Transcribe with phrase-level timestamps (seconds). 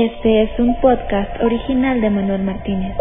[0.00, 2.96] Este es un podcast original de Manuel Martínez.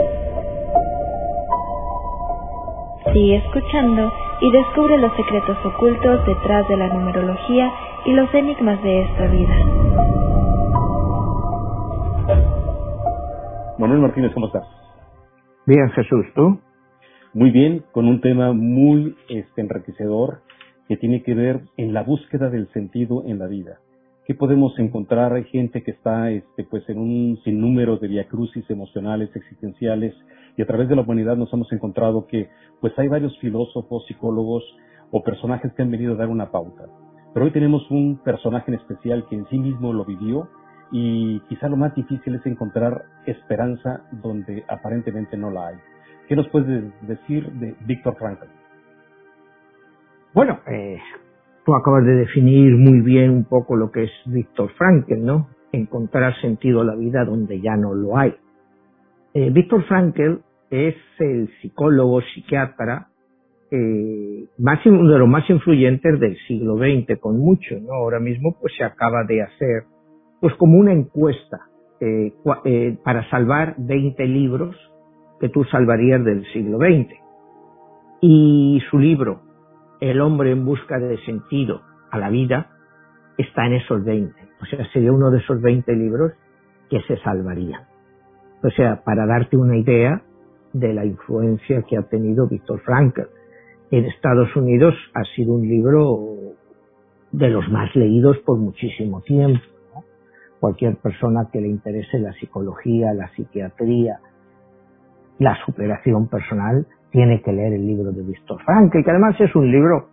[3.14, 4.12] Sigue escuchando
[4.42, 7.72] y descubre los secretos ocultos detrás de la numerología
[8.04, 9.56] y los enigmas de esta vida.
[13.78, 14.66] Manuel Martínez, ¿cómo estás?
[15.68, 16.60] Bien, Jesús, ¿tú?
[17.36, 20.40] Muy bien, con un tema muy este, enriquecedor
[20.88, 23.78] que tiene que ver en la búsqueda del sentido en la vida.
[24.28, 25.32] ¿Qué podemos encontrar?
[25.32, 30.14] Hay gente que está este, pues en un sinnúmero de viacrucis emocionales, existenciales,
[30.58, 32.50] y a través de la humanidad nos hemos encontrado que
[32.82, 34.66] pues hay varios filósofos, psicólogos
[35.12, 36.88] o personajes que han venido a dar una pauta.
[37.34, 40.50] Pero hoy tenemos un personaje en especial que en sí mismo lo vivió
[40.92, 45.76] y quizá lo más difícil es encontrar esperanza donde aparentemente no la hay.
[46.28, 48.48] ¿Qué nos puedes decir de Víctor Frankl?
[50.34, 50.98] Bueno, eh,
[51.68, 55.50] tú acabas de definir muy bien un poco lo que es Víctor Frankl, ¿no?
[55.74, 58.34] Encontrar sentido a la vida donde ya no lo hay.
[59.34, 60.38] Eh, Víctor Frankl
[60.70, 63.10] es el psicólogo, psiquiatra,
[63.70, 67.96] eh, más, uno de los más influyentes del siglo XX, con mucho, ¿no?
[67.96, 69.84] Ahora mismo pues se acaba de hacer
[70.40, 71.68] pues como una encuesta
[72.00, 72.32] eh,
[72.64, 74.74] eh, para salvar 20 libros
[75.42, 77.14] que tú salvarías del siglo XX.
[78.22, 79.42] Y su libro,
[80.00, 81.82] El hombre en busca de sentido
[82.12, 82.68] a la vida,
[83.38, 84.34] está en esos 20.
[84.62, 86.34] O sea, sería uno de esos 20 libros
[86.90, 87.82] que se salvarían.
[88.64, 90.22] O sea, para darte una idea
[90.74, 93.22] de la influencia que ha tenido Víctor Frankl.
[93.92, 96.36] En Estados Unidos ha sido un libro
[97.32, 99.62] de los más leídos por muchísimo tiempo
[100.60, 104.20] cualquier persona que le interese la psicología, la psiquiatría,
[105.40, 109.72] la superación personal, tiene que leer el libro de Víctor Frankl, que además es un
[109.72, 110.10] libro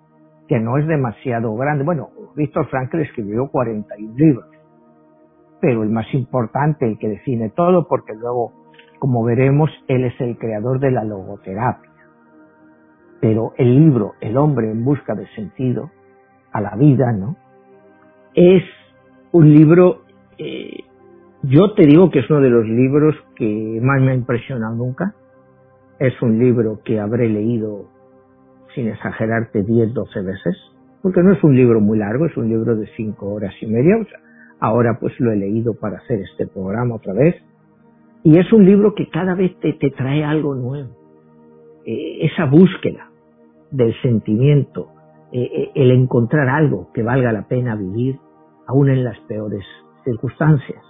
[0.48, 1.84] que no es demasiado grande.
[1.84, 4.46] Bueno, Víctor Frankl escribió 41 libros,
[5.60, 8.52] pero el más importante, el que define todo, porque luego,
[8.98, 11.90] como veremos, él es el creador de la logoterapia.
[13.20, 15.90] Pero el libro El hombre en busca de sentido
[16.52, 17.36] a la vida, ¿no?
[18.34, 18.62] Es
[19.32, 20.02] un libro
[20.38, 20.84] eh,
[21.46, 25.14] yo te digo que es uno de los libros que más me ha impresionado nunca.
[25.98, 27.86] Es un libro que habré leído,
[28.74, 30.56] sin exagerarte, 10, 12 veces,
[31.02, 33.96] porque no es un libro muy largo, es un libro de 5 horas y media.
[34.60, 37.36] ahora pues lo he leído para hacer este programa otra vez.
[38.22, 40.88] Y es un libro que cada vez te, te trae algo nuevo.
[41.84, 43.10] Eh, esa búsqueda
[43.70, 44.88] del sentimiento,
[45.32, 48.18] eh, el encontrar algo que valga la pena vivir,
[48.66, 49.64] aún en las peores
[50.04, 50.82] circunstancias.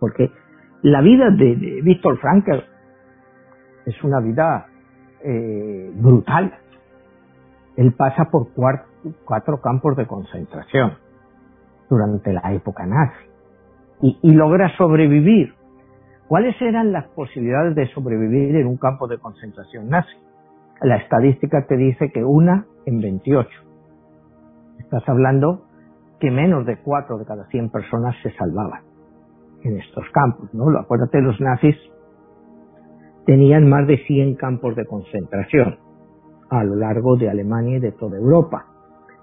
[0.00, 0.30] Porque
[0.82, 2.64] la vida de, Víctor Frankl
[3.88, 4.66] es una vida
[5.24, 6.54] eh, brutal.
[7.76, 10.94] Él pasa por cuatro, campos de concentración
[11.88, 13.24] durante la época nazi
[14.02, 15.54] y, logra sobrevivir.
[16.26, 20.14] ¿Cuáles eran las posibilidades de sobrevivir en un campo de concentración nazi?
[20.82, 23.48] La estadística te dice que una en 28.
[24.80, 25.64] Estás hablando
[26.20, 28.82] que menos de 4 de cada 100 personas se salvaban
[29.62, 30.78] en estos campos, ¿no?
[30.78, 31.76] Acuérdate, los nazis
[33.28, 35.76] tenían más de 100 campos de concentración
[36.48, 38.64] a lo largo de Alemania y de toda Europa.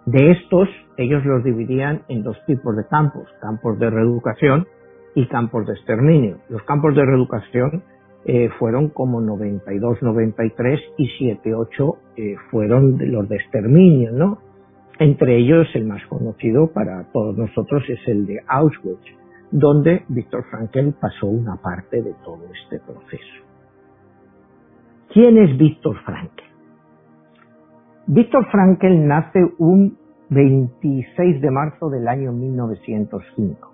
[0.06, 4.68] De estos, ellos los dividían en dos tipos de campos, campos de reeducación
[5.16, 6.38] y campos de exterminio.
[6.50, 7.82] Los campos de reeducación
[8.26, 14.38] eh, fueron como 92, 93 y 7, 8 eh, fueron los de exterminio, ¿no?
[15.00, 19.02] Entre ellos, el más conocido para todos nosotros es el de Auschwitz,
[19.50, 23.45] donde Víctor Frankl pasó una parte de todo este proceso.
[25.16, 26.44] ¿Quién es Víctor Frankl?
[28.08, 29.98] Víctor Frankl nace un
[30.30, 33.72] 26 de marzo del año 1905.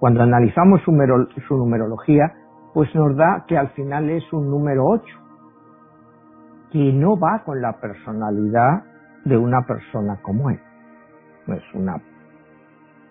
[0.00, 2.32] Cuando analizamos su, numerología,
[2.74, 5.04] pues nos da que al final es un número 8,
[6.72, 8.82] que no va con la personalidad
[9.24, 10.58] de una persona como él.
[11.46, 12.02] Es una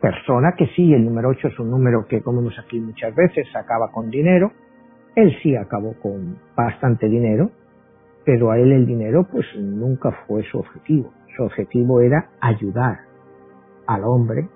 [0.02, 3.48] persona que sí, el número 8 es un número que, como vemos aquí muchas veces,
[3.56, 4.52] acaba con dinero.
[5.16, 7.52] Él sí acabó con bastante dinero,
[8.26, 11.12] pero a él el dinero pues nunca fue su objetivo.
[11.36, 13.00] Su objetivo era ayudar
[13.88, 14.48] al hombre,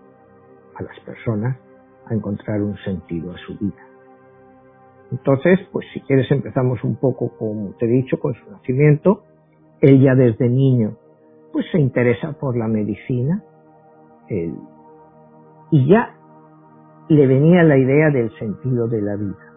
[0.76, 1.58] a las personas,
[2.06, 3.86] a encontrar un sentido a su vida.
[5.12, 9.24] Entonces, pues si quieres empezamos un poco, como te he dicho, con su nacimiento.
[9.82, 10.98] Él ya desde niño
[11.52, 13.44] pues se interesa por la medicina
[15.72, 16.16] y ya
[17.10, 19.49] le venía la idea del sentido de la vida.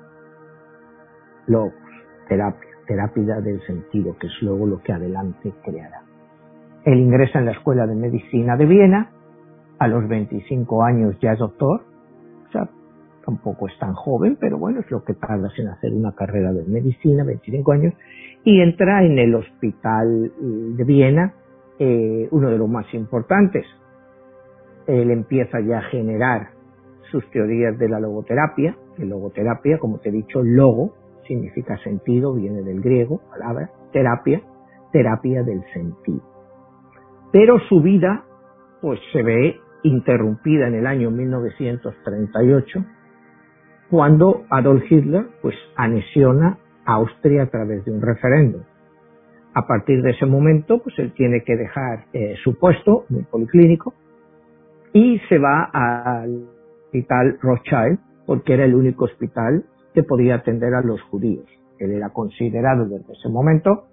[1.47, 1.75] Logos,
[2.29, 6.03] terapia, terapia del sentido, que es luego lo que adelante creará.
[6.85, 9.11] Él ingresa en la Escuela de Medicina de Viena,
[9.79, 11.83] a los 25 años ya es doctor,
[12.49, 12.69] o sea,
[13.25, 16.65] tampoco es tan joven, pero bueno, es lo que tardas en hacer una carrera de
[16.65, 17.95] medicina, 25 años,
[18.45, 20.33] y entra en el hospital
[20.77, 21.35] de Viena,
[21.79, 23.65] eh, uno de los más importantes.
[24.87, 26.49] Él empieza ya a generar
[27.11, 30.95] sus teorías de la logoterapia, que logoterapia, como te he dicho, logo
[31.27, 34.43] significa sentido, viene del griego, palabra, terapia,
[34.93, 36.23] terapia del sentido.
[37.33, 38.25] Pero su vida,
[38.81, 42.85] pues se ve interrumpida en el año 1938,
[43.91, 48.63] cuando Adolf Hitler, pues anexiona Austria a través de un referéndum.
[49.55, 53.25] A partir de ese momento, pues él tiene que dejar eh, su puesto en el
[53.27, 53.93] policlínico
[54.93, 56.49] y se va al
[56.85, 61.47] hospital Rothschild, porque era el único hospital que podía atender a los judíos.
[61.79, 63.85] Él era considerado desde ese momento,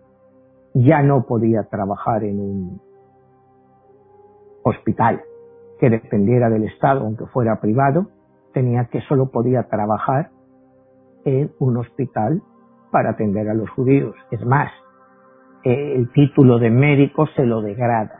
[0.74, 2.81] ya no podía trabajar en un
[4.63, 5.22] hospital
[5.80, 8.07] que dependiera del Estado, aunque fuera privado,
[8.54, 10.30] tenía que solo podía trabajar
[11.25, 12.42] en un hospital
[12.92, 14.16] para atender a los judíos.
[14.31, 14.72] Es más,
[15.63, 18.19] el título de médico se lo degrada.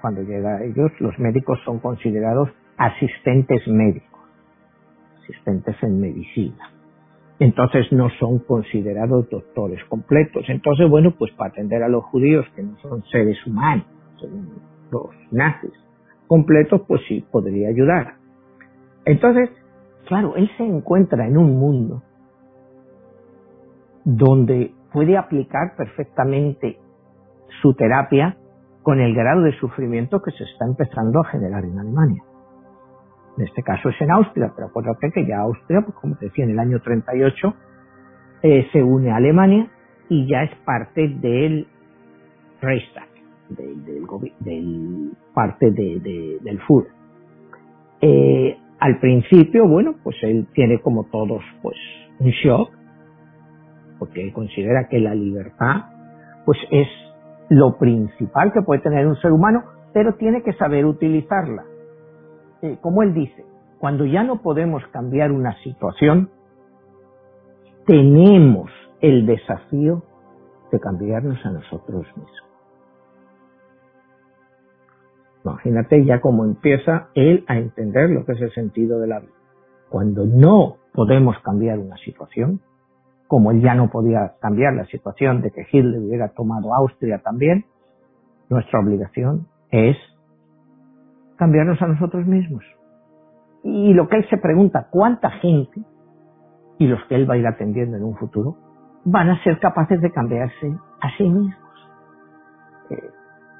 [0.00, 4.17] Cuando llega a ellos, los médicos son considerados asistentes médicos,
[5.28, 6.70] asistentes en medicina.
[7.38, 10.44] Entonces no son considerados doctores completos.
[10.48, 13.86] Entonces, bueno, pues para atender a los judíos, que no son seres humanos,
[14.90, 15.72] los nazis,
[16.26, 18.14] completos, pues sí, podría ayudar.
[19.04, 19.50] Entonces,
[20.06, 22.02] claro, él se encuentra en un mundo
[24.04, 26.78] donde puede aplicar perfectamente
[27.62, 28.36] su terapia
[28.82, 32.22] con el grado de sufrimiento que se está empezando a generar en Alemania.
[33.38, 36.44] En este caso es en Austria, pero acuérdate que ya Austria, pues como te decía,
[36.44, 37.54] en el año 38
[38.42, 39.70] eh, se une a Alemania
[40.08, 41.68] y ya es parte del
[42.60, 43.06] Reichstag,
[43.50, 46.88] del, parte del FUR.
[48.00, 51.76] Eh, al principio, bueno, pues él tiene como todos, pues
[52.18, 52.72] un shock,
[54.00, 55.84] porque él considera que la libertad,
[56.44, 56.88] pues es
[57.50, 59.62] lo principal que puede tener un ser humano,
[59.92, 61.62] pero tiene que saber utilizarla.
[62.62, 63.44] Eh, como él dice,
[63.78, 66.30] cuando ya no podemos cambiar una situación,
[67.86, 68.70] tenemos
[69.00, 70.02] el desafío
[70.72, 72.44] de cambiarnos a nosotros mismos.
[75.44, 79.32] Imagínate ya cómo empieza él a entender lo que es el sentido de la vida.
[79.88, 82.60] Cuando no podemos cambiar una situación,
[83.26, 87.64] como él ya no podía cambiar la situación de que Hitler hubiera tomado Austria también,
[88.50, 89.96] nuestra obligación es
[91.38, 92.64] cambiarnos a nosotros mismos.
[93.64, 95.80] Y lo que él se pregunta, ¿cuánta gente,
[96.78, 98.56] y los que él va a ir atendiendo en un futuro,
[99.04, 101.54] van a ser capaces de cambiarse a sí mismos?
[102.90, 103.10] Eh,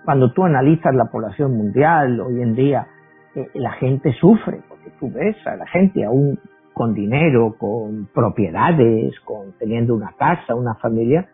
[0.04, 2.86] cuando tú analizas la población mundial hoy en día,
[3.34, 6.38] eh, la gente sufre, porque tú ves a la gente aún
[6.72, 11.28] con dinero, con propiedades, con teniendo una casa, una familia,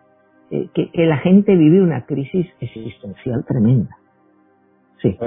[0.51, 3.97] eh, que, la gente vive una crisis existencial tremenda.
[5.03, 5.19] Sí.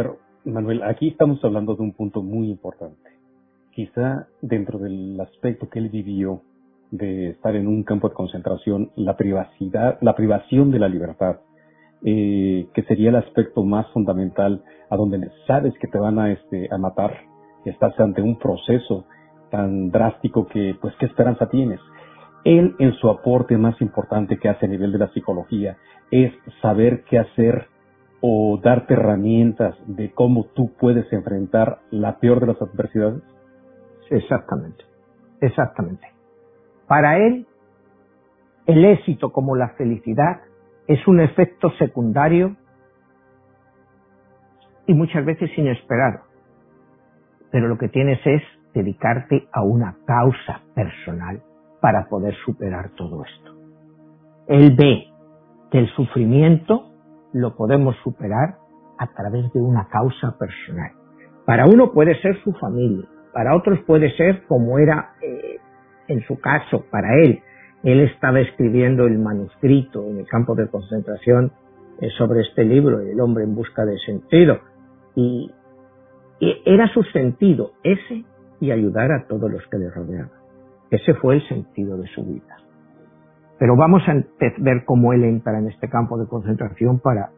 [0.48, 3.10] Manuel, aquí estamos hablando de un punto muy importante.
[3.72, 6.42] Quizá dentro del aspecto que él vivió
[6.90, 11.42] de estar en un campo de concentración, la privacidad, la privación de la libertad,
[12.06, 16.70] eh, que sería el aspecto más fundamental a donde sabes que te van a, este,
[16.72, 17.14] a matar,
[17.66, 19.06] estás ante un proceso
[19.52, 21.82] tan drástico que, pues, ¿qué esperanza tienes?
[22.46, 25.78] Él, en su aporte más importante que hace a nivel de la psicología,
[26.10, 27.68] es saber qué hacer
[28.22, 33.22] o darte herramientas de cómo tú puedes enfrentar la peor de las adversidades?
[34.10, 34.84] Exactamente,
[35.42, 36.08] exactamente.
[36.88, 37.46] Para él,
[38.66, 40.42] el éxito como la felicidad
[40.88, 42.56] es un efecto secundario
[44.88, 46.22] y muchas veces inesperado.
[47.52, 48.42] Pero lo que tienes es
[48.74, 51.42] dedicarte a una causa personal
[51.82, 53.56] para poder superar todo esto.
[54.48, 55.08] Él ve
[55.72, 56.92] que el sufrimiento
[57.38, 58.58] lo podemos superar
[58.98, 60.92] a través de una causa personal.
[61.46, 65.60] Para uno puede ser su familia, para otros puede ser como era eh,
[66.08, 67.42] en su caso, para él.
[67.84, 71.52] Él estaba escribiendo el manuscrito en el campo de concentración
[72.02, 74.60] eh, sobre este libro, El hombre en busca de sentido.
[75.16, 75.52] Y,
[76.40, 78.26] y era su sentido ese
[78.60, 80.32] y ayudar a todos los que le rodeaban.
[80.90, 82.58] Ese fue el sentido de su vida.
[83.60, 84.14] Pero vamos a
[84.60, 87.32] ver cómo él entra en este campo de concentración para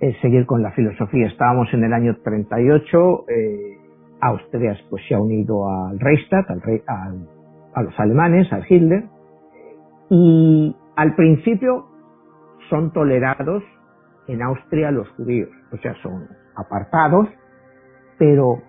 [0.00, 1.26] eh, seguir con la filosofía.
[1.28, 3.78] Estábamos en el año 38, eh,
[4.20, 7.28] Austria pues, se ha unido al Reichstag, al,
[7.74, 9.04] a los alemanes, al Hitler,
[10.10, 11.86] y al principio
[12.68, 13.62] son tolerados
[14.26, 17.28] en Austria los judíos, o sea, son apartados,
[18.18, 18.62] pero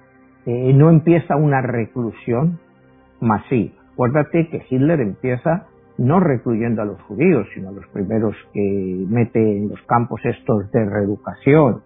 [0.46, 2.60] eh, no empieza una reclusión
[3.22, 3.74] masiva.
[3.94, 9.40] Acuérdate que Hitler empieza no recluyendo a los judíos, sino a los primeros que mete
[9.40, 11.84] en los campos estos de reeducación,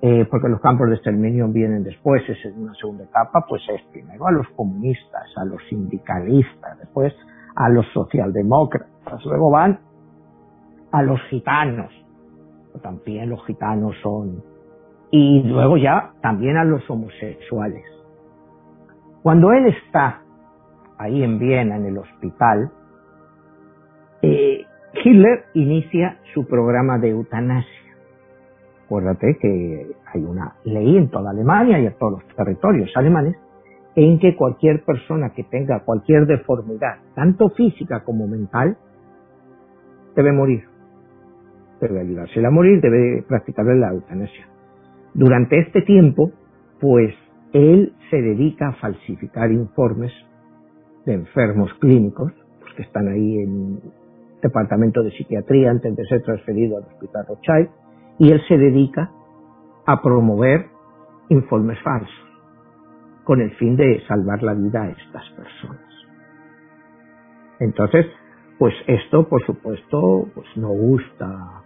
[0.00, 3.82] eh, porque los campos de exterminio vienen después, es en una segunda etapa, pues es
[3.92, 7.12] primero a los comunistas, a los sindicalistas, después
[7.56, 9.80] a los socialdemócratas, luego van
[10.92, 11.92] a los gitanos,
[12.82, 14.42] también los gitanos son,
[15.10, 17.84] y luego ya también a los homosexuales.
[19.22, 20.22] Cuando él está
[20.96, 22.70] ahí en Viena, en el hospital,
[24.22, 24.64] eh,
[25.04, 27.78] Hitler inicia su programa de eutanasia.
[28.84, 33.36] Acuérdate que hay una ley en toda Alemania y en todos los territorios alemanes
[33.94, 38.76] en que cualquier persona que tenga cualquier deformidad, tanto física como mental,
[40.14, 40.64] debe morir.
[41.80, 44.48] Debe ayudarse a morir, debe practicarle la eutanasia.
[45.14, 46.30] Durante este tiempo,
[46.80, 47.14] pues
[47.52, 50.12] él se dedica a falsificar informes
[51.04, 53.80] de enfermos clínicos, pues que están ahí en
[54.42, 57.68] departamento de psiquiatría antes de ser transferido al hospital Rothschild,
[58.18, 59.10] y él se dedica
[59.86, 60.66] a promover
[61.28, 62.28] informes falsos
[63.24, 65.80] con el fin de salvar la vida a estas personas.
[67.60, 68.06] Entonces,
[68.58, 71.62] pues esto, por supuesto, pues no gusta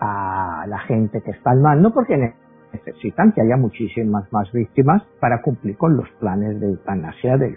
[0.00, 2.34] a la gente que está al mando porque
[2.72, 7.56] necesitan que haya muchísimas más víctimas para cumplir con los planes de eutanasia del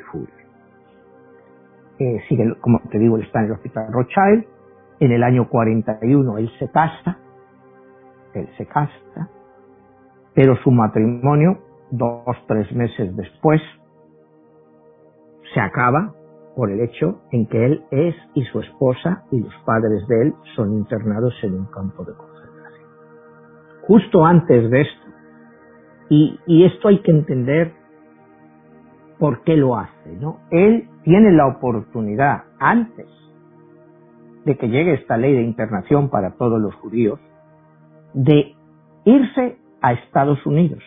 [1.98, 4.46] Führer sigue, como te digo, él está en el hospital Rothschild.
[5.00, 7.18] En el año 41 él se casa,
[8.34, 9.30] él se casa,
[10.34, 11.60] pero su matrimonio,
[11.92, 13.62] dos, tres meses después,
[15.54, 16.14] se acaba
[16.56, 20.34] por el hecho en que él es y su esposa y los padres de él
[20.56, 22.90] son internados en un campo de concentración.
[23.88, 25.06] Justo antes de esto,
[26.10, 27.74] y, y esto hay que entender
[29.20, 30.40] por qué lo hace, ¿no?
[30.52, 33.08] Él tiene la oportunidad antes
[34.46, 37.20] de que llegue esta ley de internación para todos los judíos
[38.14, 38.56] de
[39.04, 40.84] irse a Estados Unidos,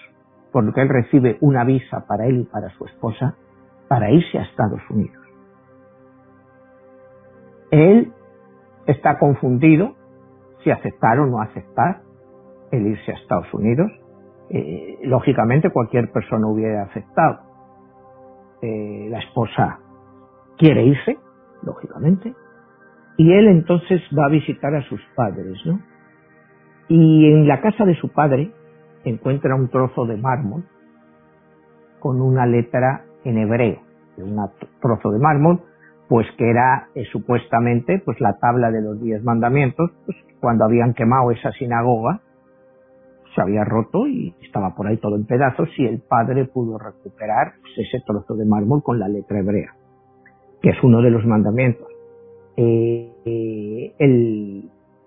[0.52, 3.36] por lo que él recibe una visa para él y para su esposa
[3.88, 5.24] para irse a Estados Unidos.
[7.70, 8.12] Él
[8.86, 9.94] está confundido
[10.62, 12.00] si aceptar o no aceptar
[12.70, 13.90] el irse a Estados Unidos.
[14.50, 17.47] Eh, lógicamente cualquier persona hubiera aceptado.
[18.62, 19.78] Eh, la esposa
[20.56, 21.16] quiere irse,
[21.62, 22.34] lógicamente,
[23.16, 25.80] y él entonces va a visitar a sus padres, ¿no?
[26.88, 28.50] Y en la casa de su padre
[29.04, 30.64] encuentra un trozo de mármol
[32.00, 33.80] con una letra en hebreo,
[34.16, 34.40] un
[34.80, 35.60] trozo de mármol,
[36.08, 40.94] pues que era eh, supuestamente pues la tabla de los diez mandamientos, pues cuando habían
[40.94, 42.20] quemado esa sinagoga,
[43.38, 47.52] se había roto y estaba por ahí todo en pedazos y el padre pudo recuperar
[47.60, 49.78] pues, ese trozo de mármol con la letra hebrea
[50.62, 51.86] que es uno de los mandamientos.
[52.56, 54.64] Eh, eh, el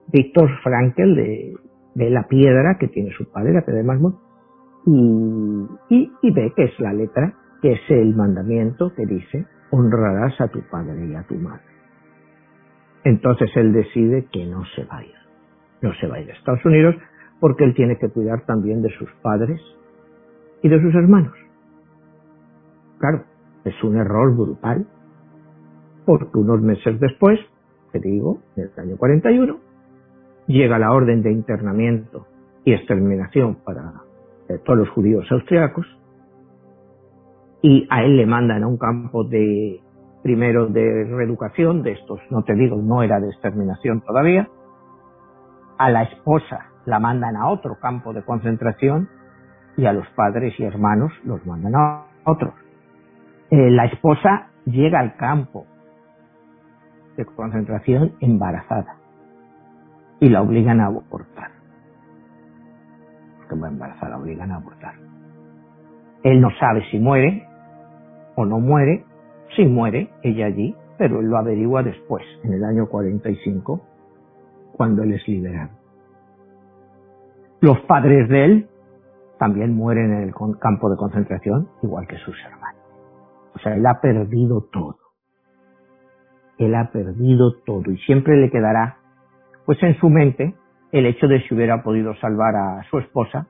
[0.08, 1.54] Víctor Frankel de,
[1.96, 4.16] de, la piedra que tiene su padre, la piedra de mármol,
[4.86, 10.48] y, y, ve que es la letra, que es el mandamiento que dice, honrarás a
[10.48, 11.62] tu padre y a tu madre.
[13.04, 15.20] Entonces él decide que no se vaya,
[15.82, 16.96] no se va a ir a Estados Unidos
[17.42, 19.60] porque él tiene que cuidar también de sus padres
[20.62, 21.34] y de sus hermanos.
[23.00, 23.24] Claro,
[23.66, 24.86] es un error brutal
[26.06, 27.40] porque unos meses después,
[27.92, 29.60] te digo, en el año 41,
[30.48, 32.28] llega la orden de internamiento
[32.64, 34.04] y exterminación para
[34.48, 35.88] eh, todos los judíos austriacos
[37.64, 39.80] y a él le mandan a un campo de
[40.22, 44.48] primero de reeducación, de estos, no te digo, no era de exterminación todavía,
[45.80, 49.10] a la esposa la mandan a otro campo de concentración
[49.78, 52.54] y a los padres y hermanos los mandan a otros.
[53.50, 55.66] Eh, la esposa llega al campo
[57.18, 58.96] de concentración embarazada
[60.20, 61.52] y la obligan a abortar.
[63.38, 64.94] Porque va embarazada, la obligan a abortar.
[66.24, 67.48] Él no sabe si muere
[68.36, 69.06] o no muere.
[69.56, 73.82] Si muere, ella allí, pero él lo averigua después, en el año 45,
[74.72, 75.81] cuando él es liberado.
[77.62, 78.70] Los padres de él
[79.40, 82.82] también mueren en el campo de concentración, igual que sus hermanos.
[83.56, 85.02] O sea, él ha perdido todo
[86.66, 88.98] él ha perdido todo y siempre le quedará,
[89.66, 90.56] pues en su mente,
[90.92, 93.48] el hecho de si hubiera podido salvar a su esposa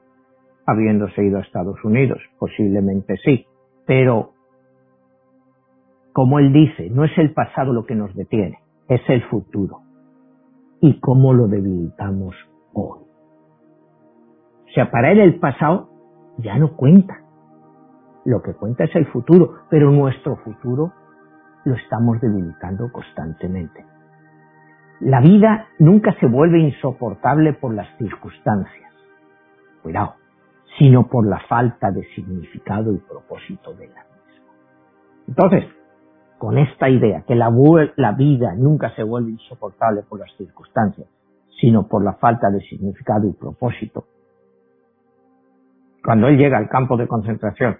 [0.66, 2.20] habiéndose ido a Estados Unidos.
[2.40, 3.46] Posiblemente sí,
[3.86, 4.34] pero
[6.14, 9.80] como él dice, no es el pasado lo que nos detiene, es el futuro.
[10.82, 12.36] ¿Y cómo lo debilitamos
[12.74, 13.11] hoy?
[14.72, 15.90] O sea, para él el pasado
[16.38, 17.18] ya no cuenta.
[18.26, 20.94] lo que cuenta es el futuro, pero nuestro futuro
[21.66, 23.86] lo estamos debilitando constantemente.
[25.02, 28.94] La vida nunca se vuelve insoportable por las circunstancias,
[29.84, 30.16] cuidado,
[30.78, 34.54] sino por la falta de significado y propósito de la misma.
[35.28, 35.66] Entonces,
[36.38, 37.52] con esta idea, que la,
[37.98, 41.08] la vida nunca se vuelve insoportable por las circunstancias,
[41.60, 44.06] sino por la falta de significado y propósito,
[46.04, 47.78] cuando él llega al campo de concentración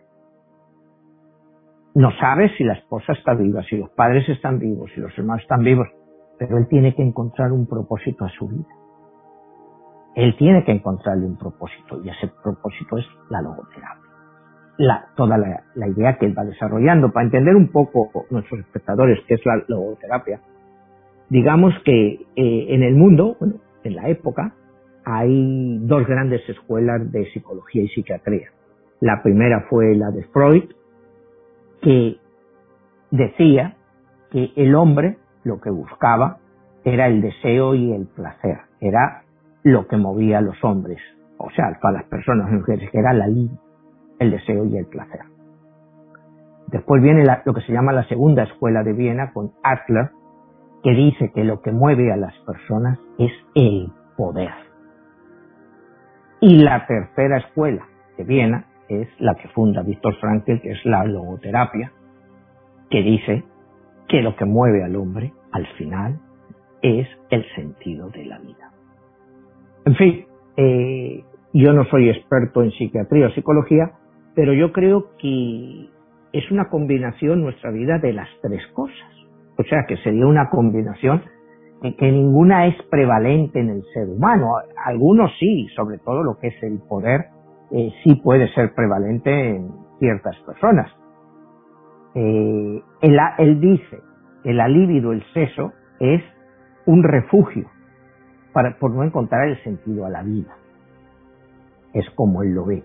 [1.94, 5.42] no sabe si la esposa está viva, si los padres están vivos, si los hermanos
[5.42, 5.88] están vivos,
[6.40, 8.70] pero él tiene que encontrar un propósito a su vida.
[10.16, 14.02] Él tiene que encontrarle un propósito y ese propósito es la logoterapia.
[15.16, 19.46] Toda la, idea que él va desarrollando para entender un poco nuestros espectadores qué es
[19.46, 20.42] la logoterapia.
[21.30, 24.56] Digamos que eh, en el mundo, bueno, en la época,
[25.06, 28.50] hay dos grandes escuelas de psicología y psiquiatría.
[29.00, 30.64] La primera fue la de Freud,
[31.82, 32.18] que
[33.10, 33.76] decía
[34.30, 36.38] que el hombre lo que buscaba
[36.84, 39.24] era el deseo y el placer, era
[39.64, 41.00] lo que movía a los hombres,
[41.38, 43.58] o sea, para las personas mujeres, que era la línea,
[44.20, 45.22] el deseo y el placer.
[46.68, 50.12] Después viene lo que se llama la segunda escuela de Viena con Adler,
[50.84, 54.71] que dice que lo que mueve a las personas es el poder.
[56.42, 61.06] Y la tercera escuela de Viena es la que funda Víctor Frankl, que es la
[61.06, 61.92] logoterapia,
[62.90, 63.44] que dice
[64.08, 66.20] que lo que mueve al hombre, al final,
[66.82, 68.72] es el sentido de la vida.
[69.86, 70.26] En fin,
[70.58, 73.92] eh, yo no soy experto en psiquiatría o psicología,
[74.34, 75.90] pero yo creo que
[76.34, 78.98] es una combinación nuestra vida de las tres cosas.
[79.60, 81.22] O sea, que sería una combinación
[81.82, 84.54] que ninguna es prevalente en el ser humano.
[84.86, 87.26] Algunos sí, sobre todo lo que es el poder
[87.72, 90.92] eh, sí puede ser prevalente en ciertas personas.
[92.14, 94.00] Eh, él, dice
[94.44, 96.22] que la libido, el seso, es
[96.86, 97.68] un refugio
[98.52, 100.54] para, por no encontrar el sentido a la vida.
[101.94, 102.84] Es como él lo ve.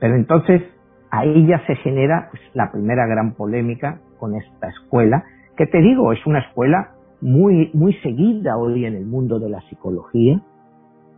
[0.00, 0.62] Pero entonces
[1.10, 5.24] ahí ya se genera pues, la primera gran polémica con esta escuela,
[5.56, 9.60] que te digo, es una escuela muy, muy seguida hoy en el mundo de la
[9.62, 10.40] psicología,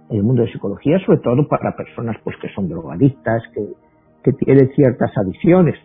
[0.09, 3.69] en el mundo de psicología, sobre todo para personas pues que son drogadictas, que,
[4.25, 5.77] que tienen ciertas adicciones.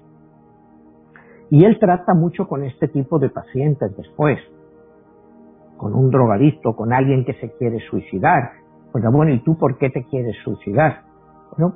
[1.50, 4.40] Y él trata mucho con este tipo de pacientes después,
[5.78, 8.52] con un drogadicto, con alguien que se quiere suicidar.
[8.92, 11.04] Pues bueno, ¿y tú por qué te quieres suicidar?
[11.52, 11.76] Bueno,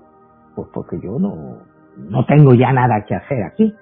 [0.56, 1.58] pues porque yo no,
[1.98, 3.74] no tengo ya nada que hacer aquí.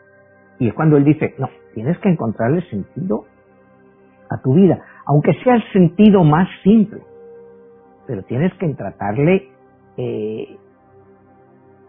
[0.60, 3.26] Y es cuando él dice, no, tienes que encontrarle sentido
[4.30, 7.02] a tu vida, aunque sea el sentido más simple
[8.08, 9.50] pero tienes que tratarle,
[9.98, 10.58] eh,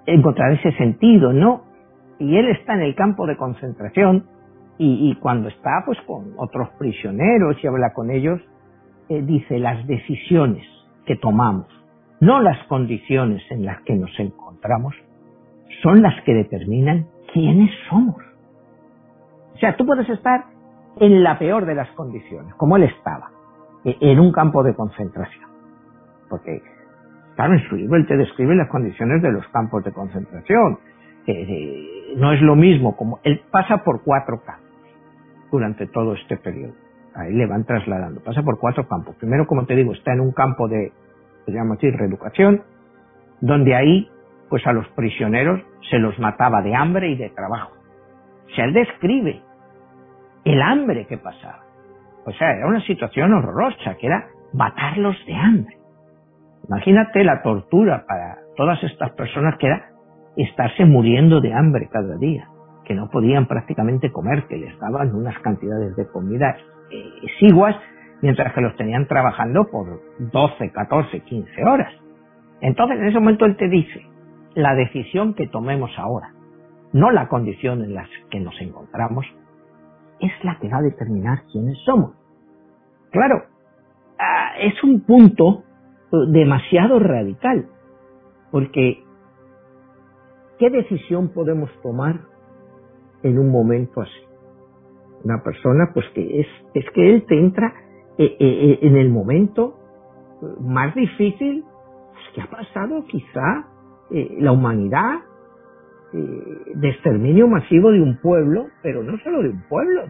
[0.04, 1.62] encontrar ese sentido, ¿no?
[2.18, 4.26] Y él está en el campo de concentración
[4.80, 8.40] y, cuando está pues con otros prisioneros y habla con ellos,
[9.08, 10.64] eh, dice las decisiones
[11.04, 11.66] que tomamos,
[12.20, 14.94] no las condiciones en las que nos encontramos,
[15.82, 18.22] son las que determinan quiénes somos.
[19.54, 20.44] O sea, tú puedes estar
[21.00, 23.30] en la peor de las condiciones, como él estaba,
[23.84, 25.48] e, en un campo de concentración
[26.28, 26.62] porque,
[27.36, 30.78] claro, en su libro él te describe las condiciones de los campos de concentración.
[32.16, 34.64] no es lo mismo, como él pasa por cuatro campos
[35.50, 36.74] durante todo este periodo.
[37.14, 39.16] Ahí le van trasladando, pasa por cuatro campos.
[39.16, 40.92] Primero, como te digo, está en un campo de,
[41.46, 42.62] se llama así, reeducación,
[43.40, 44.08] donde ahí,
[44.48, 47.72] pues a los prisioneros se los mataba de hambre y de trabajo.
[48.46, 49.42] O sea, él describe
[50.44, 51.64] el hambre que pasaba.
[52.26, 55.76] O sea, era una situación horrorosa, que era matarlos de hambre.
[56.68, 59.90] Imagínate la tortura para todas estas personas que era
[60.36, 62.48] estarse muriendo de hambre cada día,
[62.84, 66.56] que no podían prácticamente comer, que les daban unas cantidades de comida
[66.90, 67.76] eh, exiguas,
[68.20, 71.92] mientras que los tenían trabajando por 12, 14, 15 horas.
[72.60, 74.02] Entonces, en ese momento él te dice,
[74.54, 76.32] la decisión que tomemos ahora,
[76.92, 79.26] no la condición en la que nos encontramos,
[80.20, 82.12] es la que va a determinar quiénes somos.
[83.10, 83.44] Claro,
[84.18, 85.64] ah, es un punto
[86.30, 87.66] demasiado radical,
[88.50, 89.02] porque
[90.58, 92.20] ¿qué decisión podemos tomar
[93.22, 94.28] en un momento así?
[95.24, 97.74] Una persona, pues que es, es que él te entra
[98.18, 99.74] eh, eh, eh, en el momento
[100.60, 101.64] más difícil
[102.12, 103.66] pues, que ha pasado quizá
[104.10, 105.20] la humanidad
[106.12, 110.04] de exterminio masivo de un pueblo, pero no solo de un pueblo,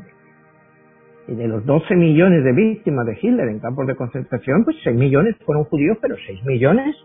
[1.28, 4.96] y de los 12 millones de víctimas de Hitler en campos de concentración, pues 6
[4.96, 6.96] millones fueron judíos, pero 6 millones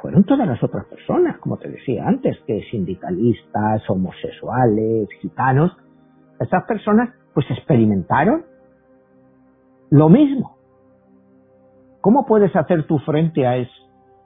[0.00, 5.76] fueron todas las otras personas, como te decía antes, que sindicalistas, homosexuales, gitanos,
[6.40, 8.44] esas personas pues experimentaron
[9.90, 10.56] lo mismo.
[12.00, 13.54] ¿Cómo puedes hacer tu frente a,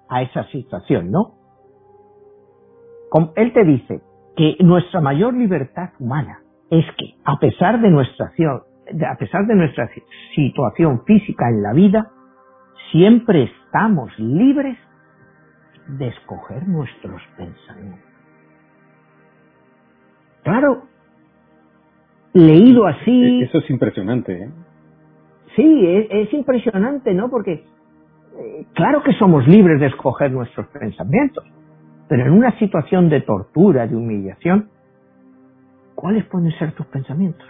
[0.08, 1.37] a esa situación, no?
[3.36, 4.00] Él te dice
[4.36, 6.40] que nuestra mayor libertad humana
[6.70, 9.88] es que, a pesar de nuestra, a pesar de nuestra
[10.34, 12.10] situación física en la vida,
[12.92, 14.78] siempre estamos libres
[15.88, 18.08] de escoger nuestros pensamientos.
[20.42, 20.82] Claro,
[22.32, 23.40] leído así.
[23.40, 24.50] E-, eso es impresionante, ¿eh?
[25.56, 27.28] Sí, es, impresionante, ¿no?
[27.28, 31.44] Porque eh, claro que somos libres de escoger nuestros pensamientos,
[32.08, 34.70] pero en una situación de tortura, de humillación,
[35.94, 37.46] ¿cuáles pueden ser tus pensamientos?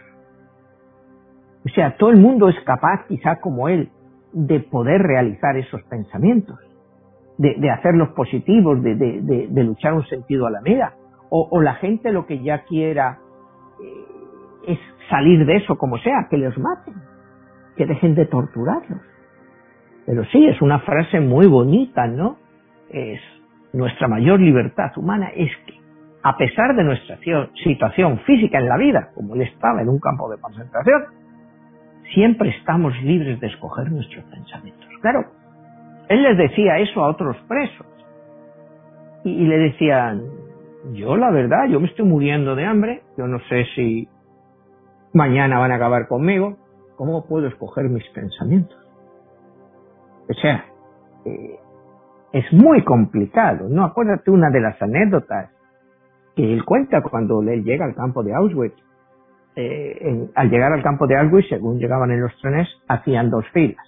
[1.65, 3.91] O sea, todo el mundo es capaz, quizá como él,
[4.33, 6.59] de poder realizar esos pensamientos,
[7.39, 10.95] de, hacerlos positivos, de, luchar un sentido a la vida.
[11.31, 13.19] O, la gente lo que ya quiera
[13.83, 14.79] eh, es
[15.11, 16.95] salir de eso como sea, que los maten,
[17.77, 19.01] que dejen de torturarlos.
[20.07, 22.39] Pero sí, es una frase muy bonita, ¿no?
[22.89, 23.21] Es
[23.73, 25.75] nuestra mayor libertad humana es que,
[26.23, 27.19] a pesar de nuestra
[27.63, 31.05] situación física en la vida, como él estaba en un campo de concentración,
[32.15, 34.87] siempre estamos libres de escoger nuestros pensamientos.
[35.01, 35.27] Claro,
[36.09, 37.87] él les decía eso a otros presos.
[39.25, 40.23] Y, le decían,
[40.93, 44.09] yo la verdad, yo me estoy muriendo de hambre, yo no sé si
[45.13, 46.57] mañana van a acabar conmigo,
[46.97, 48.79] ¿cómo puedo escoger mis pensamientos?
[50.31, 50.65] O sea,
[51.25, 51.59] eh,
[52.33, 53.85] es muy complicado, ¿no?
[53.85, 55.51] Acuérdate una de las anécdotas
[56.37, 58.77] que él cuenta cuando él llega al campo de Auschwitz.
[59.57, 63.85] Eh, al llegar al campo de Auschwitz, según llegaban en los trenes, hacían dos filas,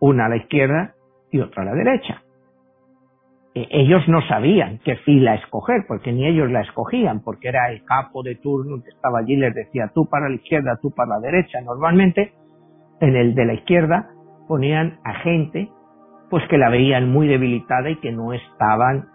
[0.00, 0.94] una a la izquierda
[1.30, 2.22] y otra a la derecha.
[3.54, 7.84] Eh, ellos no sabían qué fila escoger, porque ni ellos la escogían, porque era el
[7.84, 11.20] capo de turno que estaba allí, les decía tú para la izquierda, tú para la
[11.20, 11.60] derecha.
[11.60, 12.32] Normalmente,
[13.00, 14.10] en el de la izquierda
[14.48, 15.68] ponían a gente
[16.30, 19.08] pues que la veían muy debilitada y que no estaban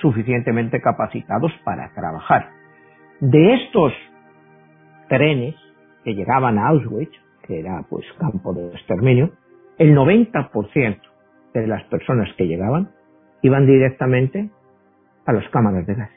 [0.00, 2.48] suficientemente capacitados para trabajar.
[3.20, 3.92] De estos
[5.08, 5.54] trenes
[6.04, 7.12] que llegaban a Auschwitz,
[7.46, 9.32] que era pues campo de exterminio,
[9.78, 11.00] el 90%
[11.52, 12.90] de las personas que llegaban
[13.42, 14.50] iban directamente
[15.26, 16.10] a las cámaras de gas.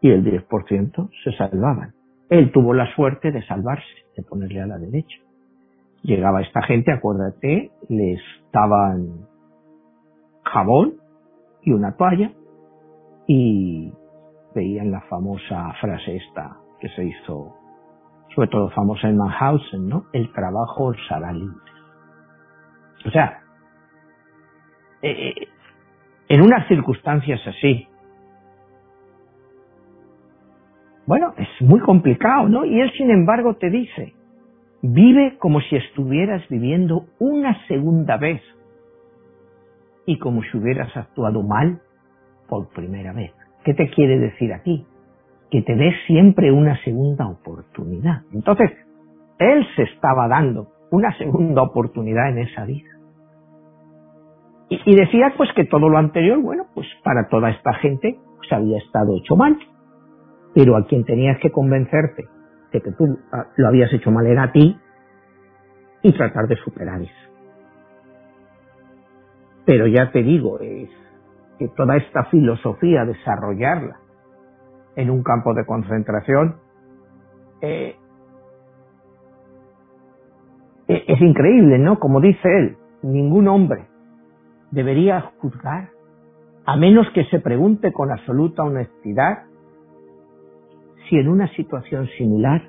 [0.00, 1.92] Y el 10% se salvaban.
[2.28, 3.86] Él tuvo la suerte de salvarse,
[4.16, 5.16] de ponerle a la derecha.
[6.02, 8.20] Llegaba esta gente, acuérdate, les
[8.52, 9.26] daban
[10.44, 10.94] jabón
[11.62, 12.32] y una toalla
[13.26, 13.92] y
[14.54, 17.54] veían la famosa frase esta que se hizo,
[18.34, 20.06] sobre todo famosa en Mannhausen, ¿no?
[20.12, 21.32] El trabajo os hará.
[23.06, 23.42] O sea,
[25.02, 25.48] eh, eh,
[26.28, 27.86] en unas circunstancias así,
[31.06, 32.64] bueno, es muy complicado, ¿no?
[32.64, 34.14] Y él, sin embargo, te dice,
[34.82, 38.40] Vive como si estuvieras viviendo una segunda vez
[40.06, 41.80] y como si hubieras actuado mal
[42.48, 43.32] por primera vez.
[43.64, 44.86] ¿Qué te quiere decir aquí?
[45.50, 48.22] Que te des siempre una segunda oportunidad.
[48.32, 48.70] Entonces,
[49.38, 52.88] él se estaba dando una segunda oportunidad en esa vida.
[54.70, 58.78] Y, decía pues que todo lo anterior, bueno, pues para toda esta gente pues había
[58.78, 59.58] estado hecho mal.
[60.54, 62.24] Pero a quien tenías que convencerte
[62.72, 64.78] de que tú ah, lo habías hecho mal era a ti
[66.02, 67.12] y tratar de superar eso.
[69.66, 70.90] Pero ya te digo, es
[71.58, 74.00] que toda esta filosofía, desarrollarla
[74.96, 76.56] en un campo de concentración,
[77.60, 77.96] eh,
[80.88, 81.98] e-, es increíble, ¿no?
[81.98, 83.86] Como dice él, ningún hombre
[84.70, 85.90] debería juzgar
[86.64, 89.44] a menos que se pregunte con absoluta honestidad
[91.10, 92.62] si en una situación similar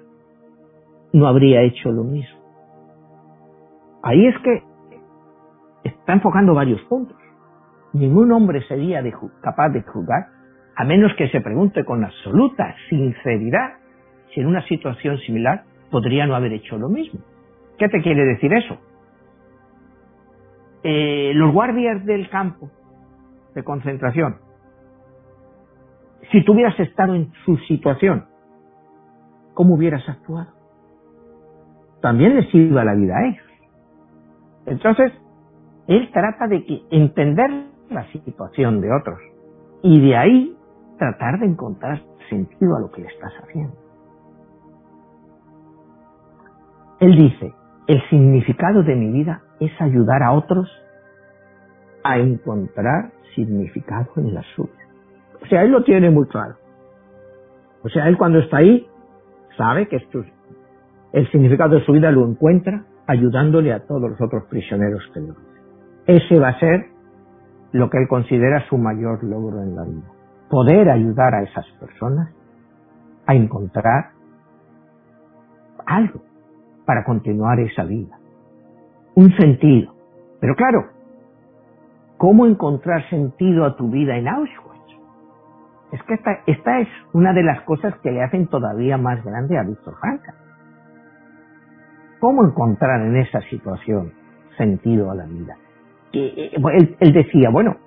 [1.14, 2.42] no habría hecho lo mismo.
[4.02, 4.64] Ahí es que
[5.84, 7.16] está enfocando varios puntos.
[7.94, 9.04] Ningún hombre sería
[9.42, 10.28] capaz de juzgar,
[10.76, 13.76] a menos que se pregunte con absoluta sinceridad
[14.34, 17.20] si en una situación similar podría no haber hecho lo mismo.
[17.78, 18.78] ¿Qué te quiere decir eso?
[20.84, 22.72] Eh, los guardias del campo
[23.54, 24.38] de concentración,
[26.32, 28.31] si tú hubieras estado en su situación,
[29.62, 30.48] ¿cómo hubieras actuado?
[32.02, 33.46] También les iba la vida a ellos.
[34.66, 35.12] Entonces,
[35.86, 39.20] él trata de entender la situación de otros
[39.84, 40.58] y de ahí
[40.98, 43.76] tratar de encontrar sentido a lo que le estás haciendo.
[47.00, 47.54] Él dice,
[47.86, 50.72] el significado de mi vida es ayudar a otros
[52.04, 54.88] a encontrar significado en la suya.
[55.40, 56.56] O sea, él lo tiene muy claro.
[57.84, 58.88] O sea, él cuando está ahí
[59.58, 60.24] sabe que esto,
[61.14, 65.36] el significado de su vida lo encuentra ayudándole a todos los otros prisioneros que lo
[66.06, 66.86] Ese va a ser
[67.72, 70.08] lo que él considera su mayor logro en la vida.
[70.50, 72.30] Poder ayudar a esas personas
[73.26, 74.12] a encontrar
[75.86, 76.22] algo
[76.86, 78.18] para continuar esa vida.
[79.16, 79.94] Un sentido.
[80.40, 80.88] Pero claro,
[82.18, 84.71] ¿cómo encontrar sentido a tu vida en Auschwitz?
[85.92, 89.58] Es que esta, esta es una de las cosas que le hacen todavía más grande
[89.58, 90.34] a Víctor Franca.
[92.20, 94.14] ¿Cómo encontrar en esa situación
[94.58, 95.58] sentido a la vida?
[96.14, 97.78] Eh, él, él decía, bueno,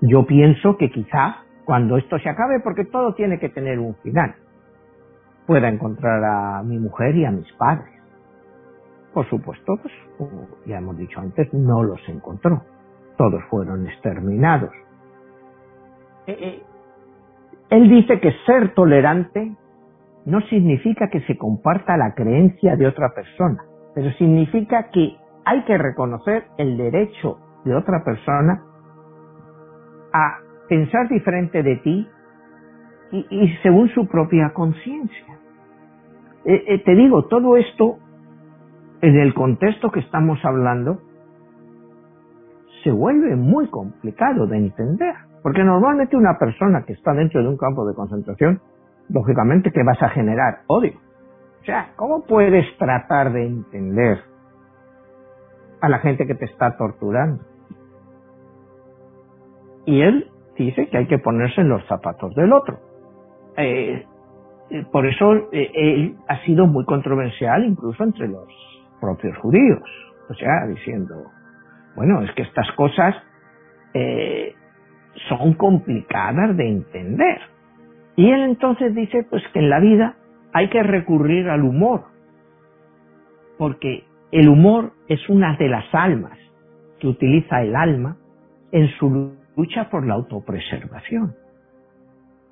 [0.00, 4.34] yo pienso que quizá cuando esto se acabe, porque todo tiene que tener un final,
[5.46, 7.92] pueda encontrar a mi mujer y a mis padres.
[9.12, 12.62] Por supuesto, pues, como ya hemos dicho antes, no los encontró.
[13.16, 14.72] Todos fueron exterminados.
[16.26, 16.62] Eh, eh,
[17.70, 19.54] él dice que ser tolerante
[20.24, 25.78] no significa que se comparta la creencia de otra persona, pero significa que hay que
[25.78, 28.62] reconocer el derecho de otra persona
[30.12, 32.08] a pensar diferente de ti
[33.10, 35.38] y, según su propia conciencia.
[36.44, 37.98] Eh, eh, te digo, todo esto,
[39.00, 41.00] en el contexto que estamos hablando,
[42.84, 45.14] se vuelve muy complicado de entender.
[45.42, 48.60] Porque normalmente una persona que está dentro de un campo de concentración,
[49.08, 50.94] lógicamente que vas a generar odio.
[51.60, 54.20] O sea, ¿cómo puedes tratar de entender
[55.80, 57.44] a la gente que te está torturando?
[59.84, 62.78] Y él dice que hay que ponerse en los zapatos del otro.
[63.56, 64.04] Eh,
[64.70, 68.48] eh, por eso eh, él ha sido muy controversial incluso entre los
[69.00, 69.82] propios judíos.
[70.28, 71.14] O sea, diciendo,
[71.96, 73.14] bueno, es que estas cosas
[75.28, 77.40] son complicadas de entender.
[78.16, 80.16] Y él entonces dice pues que en la vida
[80.52, 82.04] hay que recurrir al humor,
[83.58, 86.38] porque el humor es una de las almas
[86.98, 88.16] que utiliza el alma
[88.72, 91.34] en su lucha por la autopreservación.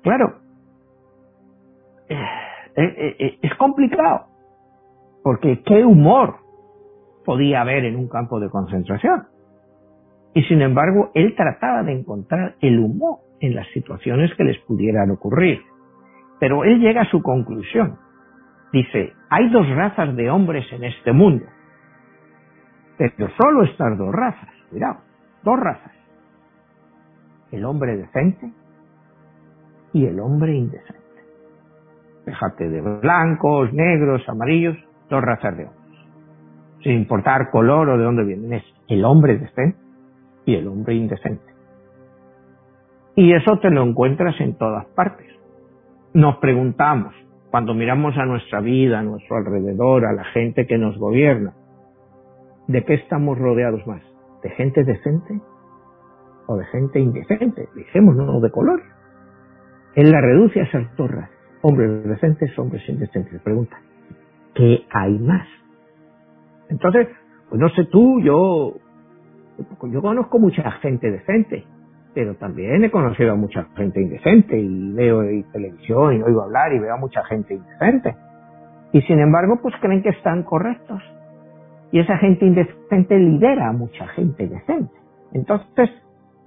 [0.03, 0.39] Claro,
[2.09, 2.15] eh,
[2.75, 4.27] eh, eh, es complicado,
[5.23, 6.37] porque ¿qué humor
[7.25, 9.27] podía haber en un campo de concentración?
[10.37, 15.09] Y sin embargo, él trataba de encontrar el humor en las situaciones que les pudieran
[15.09, 15.63] ocurrir.
[16.39, 17.97] Pero él llega a su conclusión.
[18.71, 21.43] Dice, hay dos razas de hombres en este mundo.
[22.99, 24.99] Pero solo estas dos razas, cuidado,
[25.41, 25.91] dos razas.
[27.51, 28.51] El hombre decente
[29.91, 31.23] y el hombre indecente.
[32.27, 34.77] Déjate de blancos, negros, amarillos,
[35.09, 35.99] dos razas de hombres.
[36.83, 38.53] Sin importar color o de dónde vienen.
[38.53, 39.86] Es el hombre decente
[40.47, 41.53] y el hombre indecente.
[43.15, 45.27] Y eso te lo encuentras en todas partes.
[46.13, 47.13] Nos preguntamos,
[47.51, 51.53] cuando miramos a nuestra vida, a nuestro alrededor, a la gente que nos gobierna,
[52.67, 54.01] ¿de qué estamos rodeados más?
[54.41, 55.41] ¿De gente decente
[56.47, 57.67] o de gente indecente?
[57.75, 58.81] Dijimos, no de color.
[59.95, 61.11] Él la reduce a esas dos
[61.61, 63.41] hombres decentes, hombres indecentes.
[63.41, 63.81] Pregunta,
[64.55, 65.45] ¿qué hay más?
[66.69, 67.09] Entonces,
[67.49, 68.75] pues no sé tú, yo
[69.91, 71.65] yo conozco mucha gente decente,
[72.13, 76.79] pero también he conocido a mucha gente indecente y veo televisión y oigo hablar y
[76.79, 78.15] veo a mucha gente indecente.
[78.91, 81.01] Y sin embargo, pues creen que están correctos.
[81.91, 84.93] Y esa gente indecente lidera a mucha gente decente.
[85.33, 85.89] Entonces,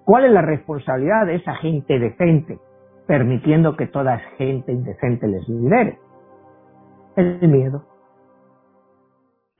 [0.04, 2.58] ¿cuál es la responsabilidad de esa gente decente
[3.06, 5.98] permitiendo que toda gente indecente les lidere?
[7.16, 7.84] El miedo.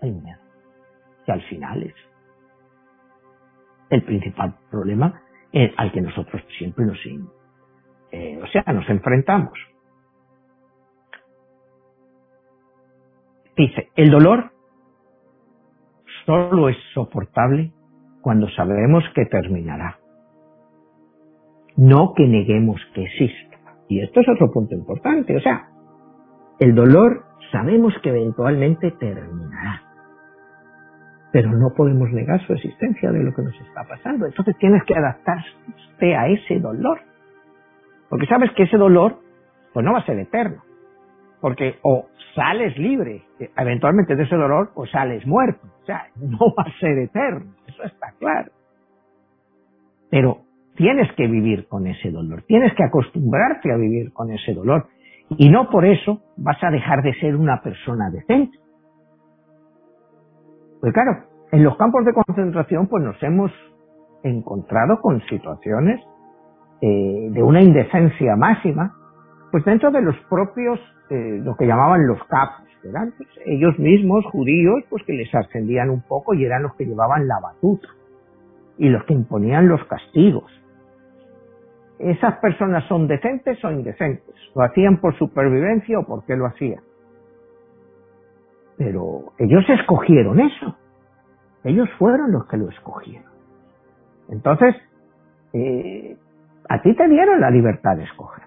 [0.01, 0.39] El miedo.
[1.27, 2.10] Que al final es
[3.91, 5.23] el principal problema
[5.77, 6.99] al que nosotros siempre nos,
[8.13, 9.53] eh, o sea, nos enfrentamos.
[13.57, 14.53] Dice, el dolor
[16.25, 17.73] solo es soportable
[18.23, 19.99] cuando sabemos que terminará,
[21.77, 23.59] no que neguemos que exista.
[23.89, 25.69] Y esto es otro punto importante, o sea,
[26.61, 29.90] el dolor sabemos que eventualmente terminará
[31.33, 34.27] pero no podemos negar su existencia de lo que nos está pasando.
[34.27, 37.01] Entonces tienes que adaptarte a ese dolor.
[38.09, 39.19] Porque sabes que ese dolor,
[39.73, 40.63] pues no va a ser eterno.
[41.41, 43.23] Porque o sales libre
[43.57, 45.67] eventualmente de ese dolor o sales muerto.
[45.83, 47.55] O sea, no va a ser eterno.
[47.67, 48.51] Eso está claro.
[50.11, 50.41] Pero
[50.75, 52.43] tienes que vivir con ese dolor.
[52.43, 54.89] Tienes que acostumbrarte a vivir con ese dolor.
[55.39, 58.59] Y no por eso vas a dejar de ser una persona decente.
[60.81, 63.53] Pues claro, en los campos de concentración pues nos hemos
[64.23, 66.01] encontrado con situaciones
[66.81, 68.95] eh, de una indecencia máxima,
[69.51, 70.79] pues dentro de los propios,
[71.11, 75.91] eh, lo que llamaban los capos, eran pues, ellos mismos, judíos, pues que les ascendían
[75.91, 77.89] un poco y eran los que llevaban la batuta
[78.79, 80.51] y los que imponían los castigos.
[81.99, 84.35] ¿Esas personas son decentes o indecentes?
[84.55, 86.81] ¿Lo hacían por supervivencia o por qué lo hacían?
[88.81, 90.75] Pero ellos escogieron eso.
[91.65, 93.31] Ellos fueron los que lo escogieron.
[94.31, 94.75] Entonces,
[95.53, 96.17] eh,
[96.67, 98.43] a ti te dieron la libertad de escoger.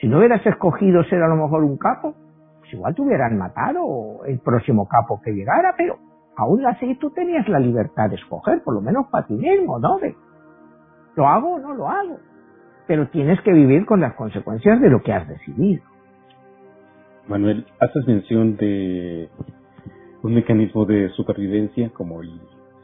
[0.00, 2.14] Si no hubieras escogido ser a lo mejor un capo,
[2.60, 5.98] pues igual te hubieran matado el próximo capo que llegara, pero
[6.38, 9.98] aún así tú tenías la libertad de escoger, por lo menos para ti mismo, ¿no?
[11.16, 12.16] ¿Lo hago o no lo hago?
[12.86, 15.82] Pero tienes que vivir con las consecuencias de lo que has decidido.
[17.28, 19.28] Manuel, haces mención de
[20.22, 22.30] un mecanismo de supervivencia como el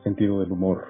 [0.03, 0.89] sentido del humor.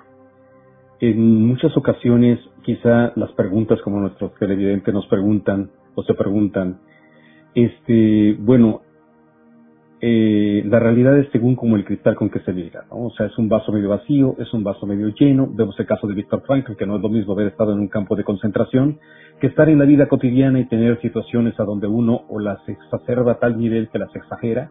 [1.01, 6.79] En muchas ocasiones, quizá las preguntas como nuestros televidentes nos preguntan o se preguntan,
[7.55, 8.83] este, bueno,
[10.03, 13.07] eh, la realidad es según como el cristal con que se mira, ¿no?
[13.07, 15.47] O sea, es un vaso medio vacío, es un vaso medio lleno.
[15.53, 17.89] Vemos el caso de Víctor Frankl, que no es lo mismo haber estado en un
[17.89, 18.99] campo de concentración
[19.41, 23.33] que estar en la vida cotidiana y tener situaciones a donde uno o las exacerba
[23.33, 24.71] a tal nivel que las exagera,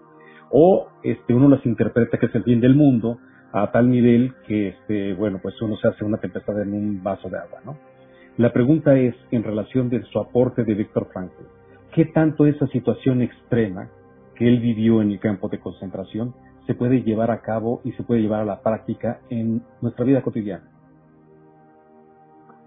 [0.52, 3.20] o este, uno las interpreta que es el fin del mundo
[3.52, 7.30] a tal nivel que, este, bueno, pues uno se hace una tempestad en un vaso
[7.30, 7.78] de agua, ¿no?
[8.38, 11.44] La pregunta es, en relación de su aporte de Víctor Frankl,
[11.94, 13.90] ¿qué tanto esa situación extrema
[14.40, 16.34] que él vivió en el campo de concentración
[16.66, 20.22] se puede llevar a cabo y se puede llevar a la práctica en nuestra vida
[20.22, 20.64] cotidiana.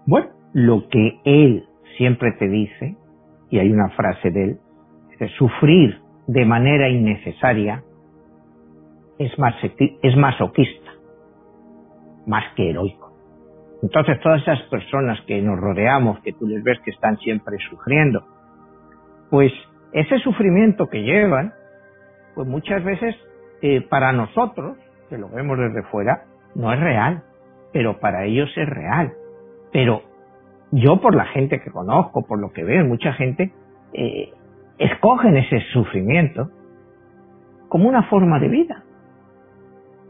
[0.05, 1.65] Bueno, lo que él
[1.97, 2.95] siempre te dice,
[3.49, 4.59] y hay una frase de él,
[5.19, 7.83] es sufrir de manera innecesaria
[9.17, 10.91] es, más, es masoquista,
[12.27, 13.13] más que heroico.
[13.81, 18.23] Entonces todas esas personas que nos rodeamos, que tú les ves que están siempre sufriendo,
[19.29, 19.51] pues
[19.91, 21.53] ese sufrimiento que llevan
[22.35, 23.15] pues muchas veces
[23.61, 24.77] eh, para nosotros,
[25.09, 27.23] que lo vemos desde fuera, no es real,
[27.71, 29.13] pero para ellos es real.
[29.71, 30.01] Pero
[30.71, 33.51] yo por la gente que conozco, por lo que veo, mucha gente
[33.93, 34.33] eh,
[34.77, 36.49] escogen ese sufrimiento
[37.69, 38.83] como una forma de vida.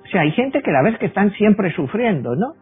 [0.03, 2.53] O sea, hay gente que la ves que están siempre sufriendo, ¿no?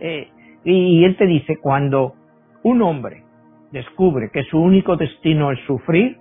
[0.00, 0.28] Eh,
[0.64, 2.14] y él te dice, cuando
[2.62, 3.22] un hombre
[3.70, 6.18] descubre que su único destino es sufrir,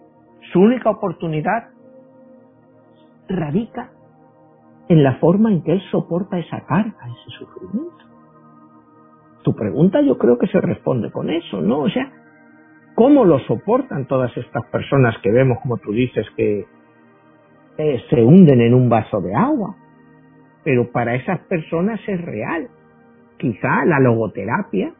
[0.51, 1.69] su única oportunidad
[3.27, 3.91] radica
[4.87, 8.05] en la forma en que él soporta esa carga, ese sufrimiento.
[9.43, 11.79] Tu pregunta yo creo que se responde con eso, ¿no?
[11.79, 12.11] O sea,
[12.95, 16.65] ¿cómo lo soportan todas estas personas que vemos, como tú dices, que
[17.77, 19.75] eh, se hunden en un vaso de agua?
[20.63, 22.69] Pero para esas personas es real.
[23.37, 24.93] Quizá la logoterapia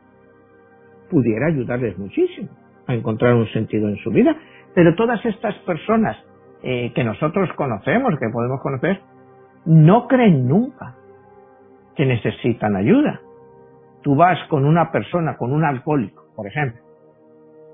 [1.09, 2.49] pudiera ayudarles muchísimo
[2.87, 4.35] a encontrar un sentido en su vida,
[4.75, 6.17] pero todas estas personas
[6.63, 9.01] eh, que nosotros conocemos, que podemos conocer,
[9.65, 10.95] no creen nunca
[11.95, 13.21] que necesitan ayuda.
[14.03, 16.81] Tú vas con una persona, con un alcohólico, por ejemplo,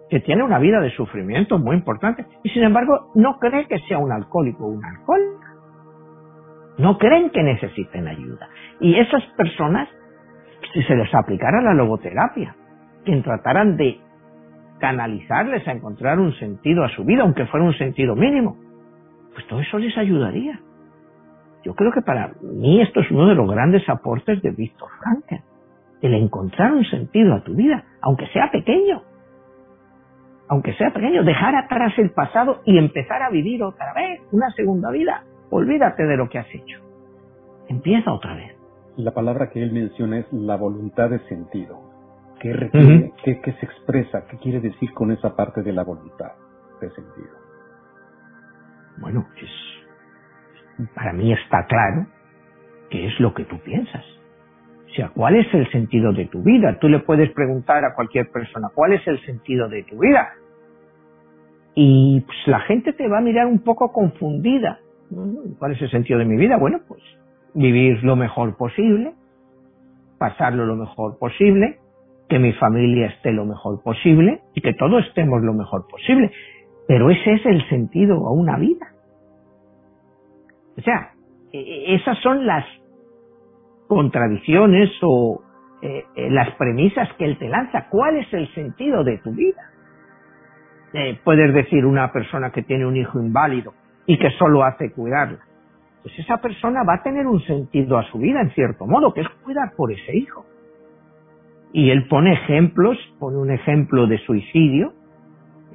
[0.10, 3.98] que tiene una vida de sufrimiento muy importante y sin embargo no cree que sea
[3.98, 5.42] un alcohólico o un alcohólico.
[6.78, 8.50] No creen que necesiten ayuda.
[8.80, 9.88] Y esas personas,
[10.74, 12.56] si se les aplicara la logoterapia,
[13.06, 14.00] que trataran de
[14.80, 18.58] canalizarles a encontrar un sentido a su vida, aunque fuera un sentido mínimo,
[19.34, 20.60] pues todo eso les ayudaría.
[21.64, 25.44] Yo creo que para mí esto es uno de los grandes aportes de Víctor Frankl,
[26.02, 29.04] el encontrar un sentido a tu vida, aunque sea pequeño.
[30.48, 34.92] Aunque sea pequeño, dejar atrás el pasado y empezar a vivir otra vez, una segunda
[34.92, 35.24] vida.
[35.50, 36.80] Olvídate de lo que has hecho.
[37.70, 38.56] Empieza otra vez.
[38.98, 41.80] La palabra que él menciona es la voluntad de sentido.
[42.42, 43.14] ¿Qué requiere?
[43.24, 44.26] ¿Qué, ¿Qué se expresa?
[44.28, 46.32] ¿Qué quiere decir con esa parte de la voluntad
[46.82, 47.41] de sentido?
[48.98, 52.08] Bueno, es, para mí está claro
[52.90, 54.04] que es lo que tú piensas.
[54.92, 56.78] O sea, ¿cuál es el sentido de tu vida?
[56.80, 60.34] Tú le puedes preguntar a cualquier persona, ¿cuál es el sentido de tu vida?
[61.74, 64.80] Y pues, la gente te va a mirar un poco confundida.
[65.60, 66.58] ¿Cuál es el sentido de mi vida?
[66.58, 67.02] Bueno, pues
[67.54, 69.14] vivir lo mejor posible,
[70.18, 71.80] pasarlo lo mejor posible,
[72.30, 76.32] que mi familia esté lo mejor posible y que todos estemos lo mejor posible.
[76.88, 78.88] Pero ese es el sentido a una vida.
[80.78, 81.12] O sea,
[81.52, 82.66] e, e, esas son las
[83.88, 85.42] contradicciones o
[85.82, 87.88] eh, las premisas que él te lanza.
[87.90, 89.72] ¿Cuál es el sentido de tu vida?
[90.94, 93.74] Eh, puedes decir una persona que tiene un hijo inválido
[94.06, 95.40] y que solo hace cuidarla.
[96.04, 99.22] Pues esa persona va a tener un sentido a su vida en cierto modo, que
[99.22, 100.46] es cuidar por ese hijo.
[101.74, 104.94] Y él pone ejemplos, pone un ejemplo de suicidio,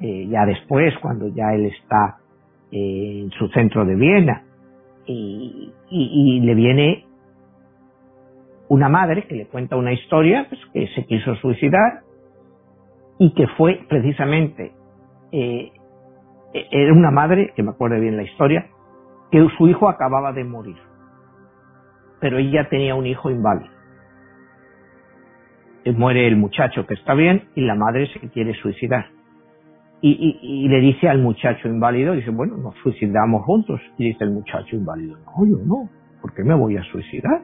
[0.01, 2.17] eh, ya después, cuando ya él está
[2.71, 4.43] eh, en su centro de Viena,
[5.09, 7.05] y, le viene
[8.67, 12.01] una madre que le cuenta una historia, pues, que se quiso suicidar,
[13.17, 14.73] y que fue precisamente,
[15.31, 15.71] eh,
[16.53, 18.67] era una madre, que me acuerdo bien la historia,
[19.31, 20.77] que su hijo acababa de morir,
[22.19, 23.75] pero ella tenía un hijo inválido.
[25.95, 29.05] Muere el muchacho que está bien y la madre se quiere suicidar.
[29.99, 33.81] Y, le dice al muchacho inválido, dice, bueno, nos suicidamos juntos.
[33.97, 35.89] Y dice el muchacho inválido, no, yo no,
[36.21, 37.41] ¿por qué me voy a suicidar?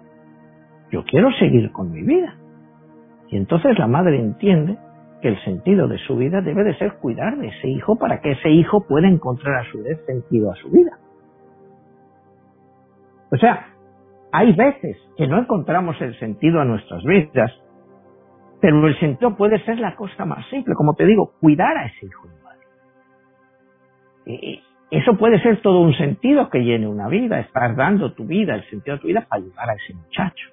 [0.92, 2.36] Yo quiero seguir con mi vida.
[3.30, 4.78] Y entonces la madre entiende
[5.22, 8.32] que el sentido de su vida debe de ser cuidar de ese hijo para que
[8.32, 11.00] ese hijo pueda encontrar a su vez sentido a su vida.
[13.32, 13.68] O sea,
[14.32, 17.52] hay veces que no encontramos el sentido a nuestras vidas
[18.64, 22.06] pero el sentido puede ser la cosa más simple, como te digo, cuidar a ese
[22.06, 22.30] hijo.
[24.26, 28.70] Eso puede ser todo un sentido que llene una vida, estar dando tu vida, el
[28.70, 30.50] sentido de tu vida para ayudar a ese muchacho.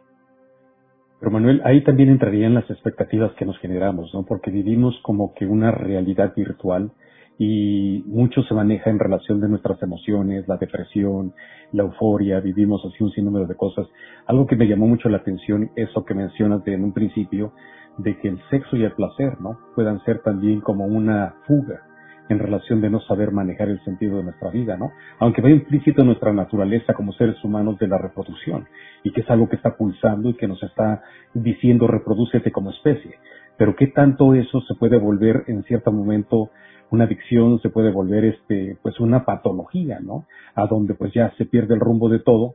[1.18, 4.24] Pero Manuel, ahí también entrarían las expectativas que nos generamos, ¿no?
[4.24, 6.90] Porque vivimos como que una realidad virtual
[7.38, 11.34] y mucho se maneja en relación de nuestras emociones, la depresión,
[11.72, 13.86] la euforia, vivimos así un sinnúmero de cosas.
[14.26, 17.52] Algo que me llamó mucho la atención, eso que mencionas en un principio,
[17.98, 19.58] de que el sexo y el placer, ¿no?
[19.74, 21.89] Puedan ser también como una fuga
[22.30, 24.92] en relación de no saber manejar el sentido de nuestra vida, ¿no?
[25.18, 28.68] Aunque va implícito en nuestra naturaleza como seres humanos de la reproducción
[29.02, 31.02] y que es algo que está pulsando y que nos está
[31.34, 33.16] diciendo reproducete como especie.
[33.58, 36.50] Pero qué tanto eso se puede volver en cierto momento
[36.90, 40.26] una adicción, se puede volver este, pues una patología, ¿no?
[40.54, 42.54] A donde pues ya se pierde el rumbo de todo.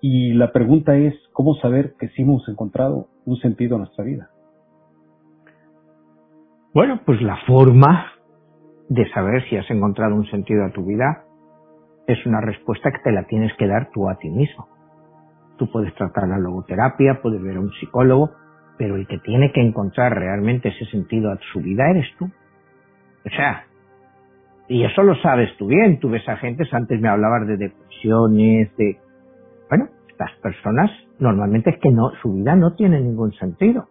[0.00, 4.30] Y la pregunta es, ¿cómo saber que sí hemos encontrado un sentido a nuestra vida?
[6.74, 8.11] Bueno, pues la forma
[8.88, 11.24] de saber si has encontrado un sentido a tu vida
[12.06, 14.68] es una respuesta que te la tienes que dar tú a ti mismo.
[15.56, 18.32] Tú puedes tratar la logoterapia, puedes ver a un psicólogo,
[18.76, 22.24] pero el que tiene que encontrar realmente ese sentido a su vida eres tú.
[22.24, 23.66] O sea,
[24.68, 28.76] y eso lo sabes tú bien, tú ves a gente, antes me hablabas de depresiones,
[28.76, 28.98] de...
[29.68, 33.86] Bueno, estas personas normalmente es que no, su vida no tiene ningún sentido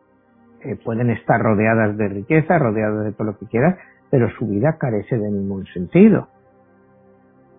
[0.83, 3.77] pueden estar rodeadas de riqueza, rodeadas de todo lo que quieras,
[4.11, 6.27] pero su vida carece de ningún sentido.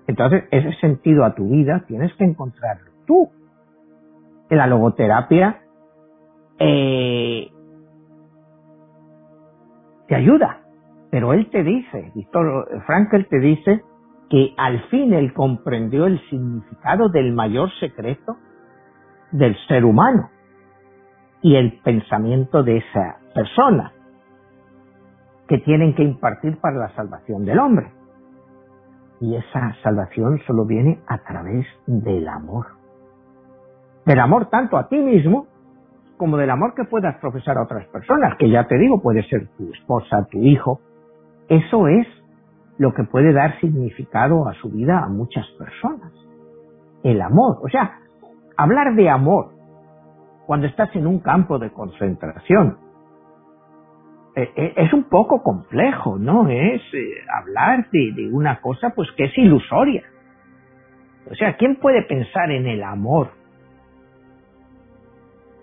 [0.07, 3.30] Entonces, ese sentido a tu vida tienes que encontrarlo tú.
[4.50, 5.62] En la logoterapia
[6.59, 7.50] eh,
[10.07, 10.61] te ayuda,
[11.11, 13.82] pero él te dice, Víctor Frankel te dice
[14.28, 18.36] que al fin él comprendió el significado del mayor secreto
[19.30, 20.28] del ser humano,
[21.40, 23.92] y el pensamiento de esa persona
[25.53, 27.92] que tienen que impartir para la salvación del hombre.
[29.20, 32.68] Y esa salvación solo viene a través del amor.
[34.07, 35.46] Del amor tanto a ti mismo
[36.16, 39.46] como del amor que puedas profesar a otras personas, que ya te digo, puede ser
[39.59, 40.80] tu esposa, tu hijo.
[41.50, 42.07] Eso es
[42.78, 46.12] lo que puede dar significado a su vida a muchas personas.
[47.03, 47.59] El amor.
[47.62, 47.98] O sea,
[48.57, 49.50] hablar de amor
[50.46, 52.78] cuando estás en un campo de concentración.
[54.35, 56.49] Eh, eh, es un poco complejo, ¿no?
[56.49, 60.05] Es eh, hablar de, una cosa pues que es ilusoria.
[61.30, 63.30] O sea, ¿quién puede pensar en el amor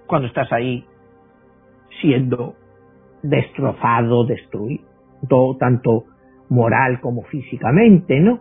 [0.07, 0.85] cuando estás ahí
[2.01, 2.55] siendo
[3.21, 4.85] destrozado, destruido,
[5.59, 6.05] tanto
[6.49, 8.39] moral como físicamente, ¿no?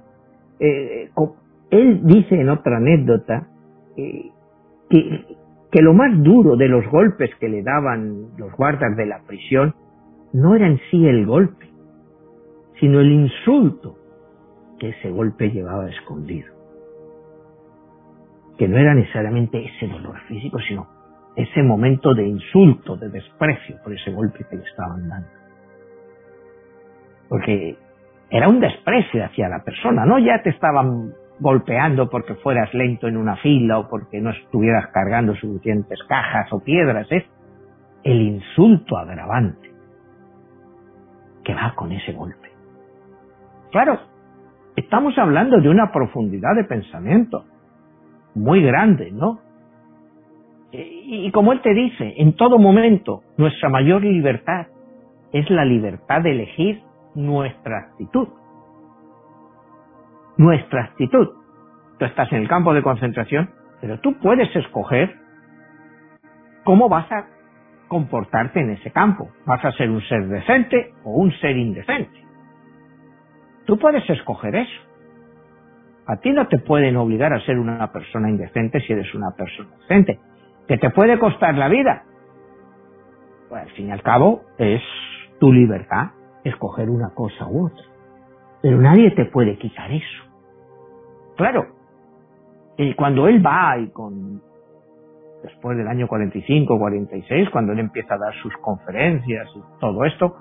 [0.61, 3.47] él dice en otra anécdota
[3.97, 4.33] que
[5.71, 9.75] que lo más duro de los golpes que le daban los guardas de la prisión
[10.33, 11.69] no era en sí el golpe,
[12.81, 13.97] sino el insulto
[14.79, 16.55] que ese golpe llevaba escondido.
[18.57, 20.87] Que no era necesariamente ese dolor físico, sino
[21.37, 25.29] ese momento de insulto, de desprecio por ese golpe que le estaban dando.
[27.29, 27.77] Porque
[28.31, 33.17] era un desprecio hacia la persona, no ya te estaban golpeando porque fueras lento en
[33.17, 37.25] una fila o porque no estuvieras cargando suficientes cajas o piedras, es
[38.03, 39.68] el insulto agravante
[41.49, 42.51] que va con ese golpe.
[43.71, 43.99] Claro,
[44.77, 47.47] estamos hablando de una profundidad de pensamiento
[48.35, 49.41] muy grande, ¿no?
[50.71, 54.67] Y, como él te dice, en todo momento nuestra mayor libertad
[55.33, 56.83] es la libertad de elegir
[57.15, 58.29] nuestra actitud
[60.37, 61.29] nuestra actitud.
[61.99, 65.17] Tú estás en el campo de concentración, pero tú puedes escoger
[66.63, 67.27] cómo vas a
[67.89, 69.29] comportarte en ese campo.
[69.47, 72.25] Vas a ser un ser decente o un ser indecente.
[73.67, 74.81] Tú puedes escoger eso.
[76.07, 79.71] A ti no te pueden obligar a ser una persona indecente si eres una persona
[79.81, 80.19] decente.
[80.67, 82.05] ¿Que te puede costar la vida?
[83.49, 84.83] Pues al fin y al cabo es
[85.39, 86.13] tu libertad
[86.45, 87.85] escoger una cosa u otra.
[88.63, 90.25] Pero nadie te puede quitar eso.
[91.37, 91.67] Claro,
[92.79, 94.41] y cuando él va y con
[95.43, 100.37] después del año 45, 46, cuando él empieza a dar sus conferencias y todo esto,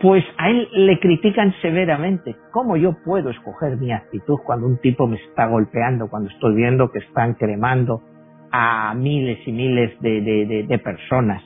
[0.00, 2.34] pues a él le critican severamente.
[2.52, 6.90] ¿Cómo yo puedo escoger mi actitud cuando un tipo me está golpeando, cuando estoy viendo
[6.90, 8.02] que están cremando
[8.50, 11.42] a miles y miles de, personas?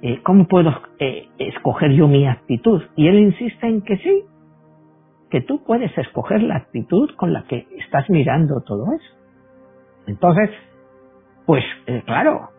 [0.00, 2.82] Eh, ¿Cómo puedo eh, escoger yo mi actitud?
[2.96, 4.24] Y él insiste en que sí,
[5.30, 9.16] que tú puedes escoger la actitud con la que estás mirando todo eso.
[10.06, 10.50] Entonces,
[11.46, 12.50] pues eh, claro,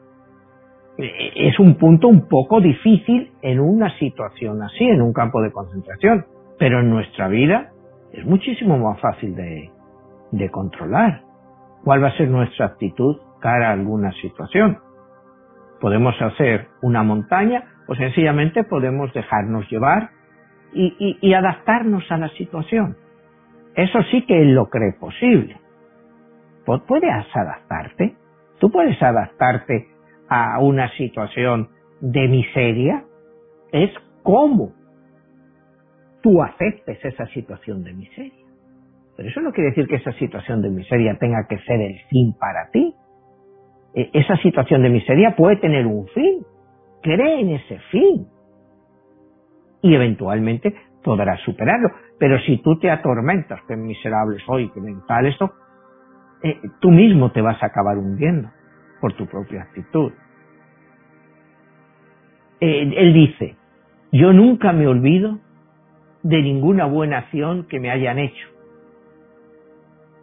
[0.98, 5.52] eh, es un punto un poco difícil en una situación así, en un campo de
[5.52, 6.26] concentración,
[6.60, 7.72] pero en nuestra vida
[8.12, 9.70] es muchísimo más fácil de,
[10.52, 11.22] controlar.
[11.84, 14.80] ¿Cuál va a ser nuestra actitud cara a alguna situación?
[15.80, 20.10] Podemos hacer una montaña o sencillamente podemos dejarnos llevar
[20.74, 22.98] y, y, y adaptarnos a la situación.
[23.76, 25.60] Eso sí que él lo cree posible.
[26.66, 28.16] ¿Puedes adaptarte?
[28.64, 29.90] Tú puedes adaptarte
[30.30, 31.68] a una situación
[32.00, 33.04] de miseria.
[33.74, 33.92] Es
[34.24, 34.72] cómo
[36.22, 38.46] tú aceptes esa situación de miseria.
[39.18, 42.38] Pero eso no quiere decir que esa situación de miseria tenga que ser el fin
[42.40, 42.96] para ti.
[43.96, 46.46] E, esa situación de miseria puede tener un fin.
[47.02, 48.28] Cree en ese fin.
[49.82, 51.90] Y eventualmente podrás superarlo.
[52.18, 55.52] Pero si tú te atormentas, que miserable soy, que mental esto,
[56.44, 58.50] eh, tú mismo te vas a acabar hundiendo
[59.02, 60.12] por tu propia actitud.
[62.60, 63.58] Él dice,
[64.14, 65.40] yo nunca me olvido
[66.22, 68.48] de ninguna buena acción que me hayan hecho,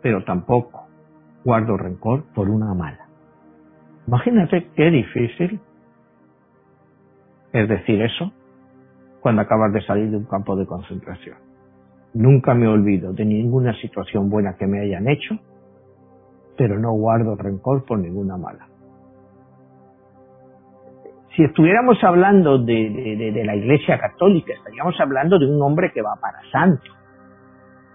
[0.00, 0.86] pero tampoco
[1.44, 3.06] guardo rencor por una mala.
[4.06, 5.60] Imagínate qué difícil
[7.52, 8.32] es decir eso
[9.20, 11.36] cuando acabas de salir de un campo de concentración.
[12.14, 15.38] Nunca me olvido de ninguna situación buena que me hayan hecho,
[16.60, 18.68] pero no guardo rencor por ninguna mala.
[21.34, 26.38] Si estuviéramos hablando de, la Iglesia Católica, estaríamos hablando de un hombre que va para
[26.52, 26.92] santo.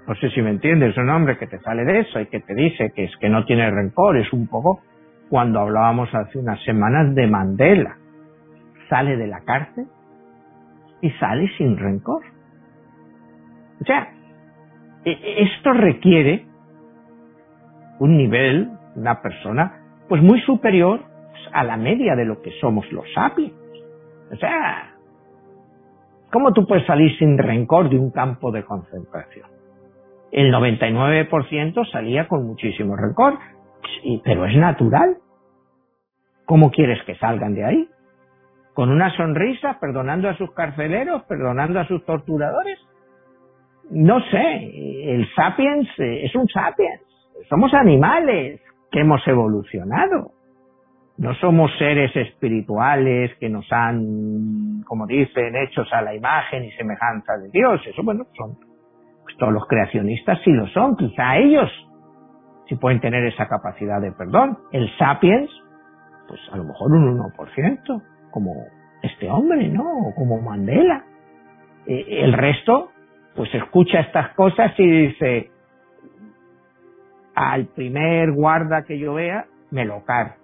[0.07, 2.55] No sé si me entiendes, un hombre que te sale de eso y que te
[2.55, 4.81] dice que es que no tiene rencor, es un poco
[5.29, 7.97] cuando hablábamos hace unas semanas de Mandela.
[8.89, 9.85] Sale de la cárcel
[11.01, 12.23] y sale sin rencor.
[13.79, 14.11] O sea,
[15.03, 16.54] e, e, esto requiere
[17.99, 21.01] un nivel, una persona, pues muy superior
[21.51, 23.53] a la media de lo que somos los sapiens.
[24.31, 24.95] O sea,
[26.31, 29.47] ¿cómo tú puedes salir sin rencor de un campo de concentración?
[30.31, 33.37] El 99% salía con muchísimo rencor,
[34.23, 35.17] pero es natural.
[36.45, 37.89] ¿Cómo quieres que salgan de ahí?
[38.73, 42.77] ¿Con una sonrisa, perdonando a sus carceleros, perdonando a sus torturadores?
[43.89, 47.04] No sé, el sapiens eh, es un sapiens
[47.49, 48.61] somos animales
[48.91, 50.31] que hemos evolucionado.
[51.17, 57.37] No somos seres espirituales que nos han, como dicen, hechos a la imagen y semejanza
[57.37, 57.81] de Dios.
[57.87, 58.57] Eso, bueno, son,
[59.23, 60.97] pues todos los creacionistas sí lo son.
[60.97, 61.71] Quizá ellos
[62.67, 64.57] sí pueden tener esa capacidad de perdón.
[64.71, 65.49] El sapiens,
[66.27, 68.51] pues a lo mejor un 1%, como
[69.01, 69.83] este hombre, ¿no?
[69.83, 71.05] O como Mandela.
[71.85, 72.91] Eh, el resto,
[73.35, 75.51] pues escucha estas cosas y dice,
[77.35, 80.37] al primer guarda que yo vea, me lo car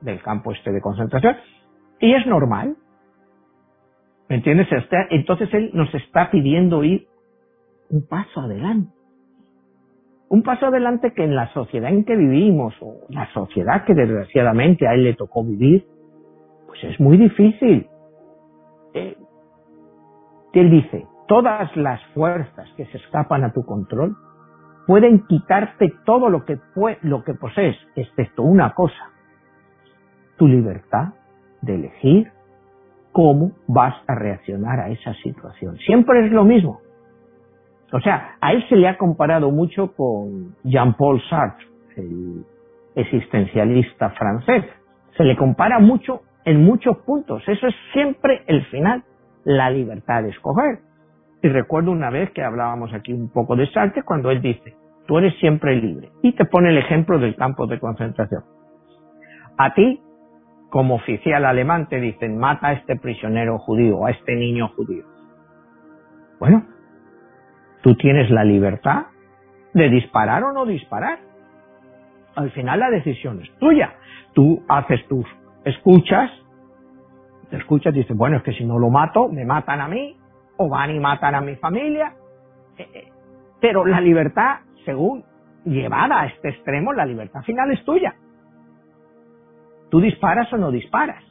[0.00, 1.36] del campo este de concentración.
[2.00, 2.76] Y es normal.
[4.28, 4.68] ¿Me entiendes?
[5.10, 7.06] Entonces él nos está pidiendo ir
[7.90, 8.92] un paso adelante.
[10.30, 14.86] Un paso adelante que en la sociedad en que vivimos, o la sociedad que desgraciadamente
[14.86, 15.86] a él le tocó vivir,
[16.66, 17.86] pues es muy difícil.
[18.92, 19.16] Eh,
[20.52, 24.16] él dice, todas las fuerzas que se escapan a tu control
[24.88, 26.58] pueden quitarte todo lo que,
[27.02, 29.10] lo que posees, excepto una cosa,
[30.38, 31.08] tu libertad
[31.60, 32.32] de elegir
[33.12, 35.76] cómo vas a reaccionar a esa situación.
[35.76, 36.80] Siempre es lo mismo.
[37.92, 41.66] O sea, a él se le ha comparado mucho con Jean-Paul Sartre,
[41.96, 42.46] el
[42.94, 44.64] existencialista francés.
[45.18, 47.46] Se le compara mucho en muchos puntos.
[47.46, 49.04] Eso es siempre el final,
[49.44, 50.78] la libertad de escoger.
[51.42, 54.74] Y recuerdo una vez que hablábamos aquí un poco de Sartre cuando él dice,
[55.06, 56.10] tú eres siempre libre.
[56.22, 58.42] Y te pone el ejemplo del campo de concentración.
[59.56, 60.00] A ti
[60.70, 65.04] como oficial alemán te dicen mata a este prisionero judío, a este niño judío.
[66.38, 66.66] Bueno,
[67.82, 69.06] tú tienes la libertad
[69.74, 71.18] de disparar o no disparar.
[72.34, 73.94] Al final la decisión es tuya.
[74.34, 75.26] Tú haces tus
[75.64, 76.30] escuchas,
[77.50, 80.16] te escuchas y dices, bueno, es que si no lo mato, me matan a mí,
[80.58, 82.12] o van y matan a mi familia.
[82.76, 83.08] Eh, eh,
[83.60, 85.24] pero la libertad, según
[85.64, 88.14] llevada a este extremo, la libertad final es tuya.
[89.90, 91.24] Tú disparas o no disparas.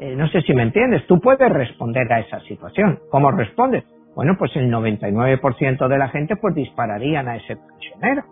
[0.00, 2.98] Eh, no sé si me entiendes, tú puedes responder a esa situación.
[3.10, 3.84] ¿Cómo respondes?
[4.14, 8.24] Bueno, pues el 99% de la gente pues dispararían a ese prisionero.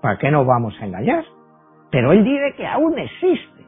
[0.00, 1.24] ¿Para qué nos vamos a engañar?
[1.90, 3.64] Pero él dice que aún existe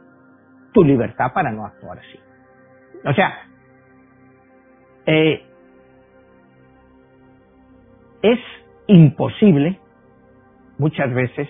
[0.72, 2.18] tu libertad para no actuar así.
[3.04, 3.34] O sea,
[5.06, 5.42] eh,
[8.22, 8.38] es
[8.86, 9.78] imposible
[10.78, 11.48] muchas veces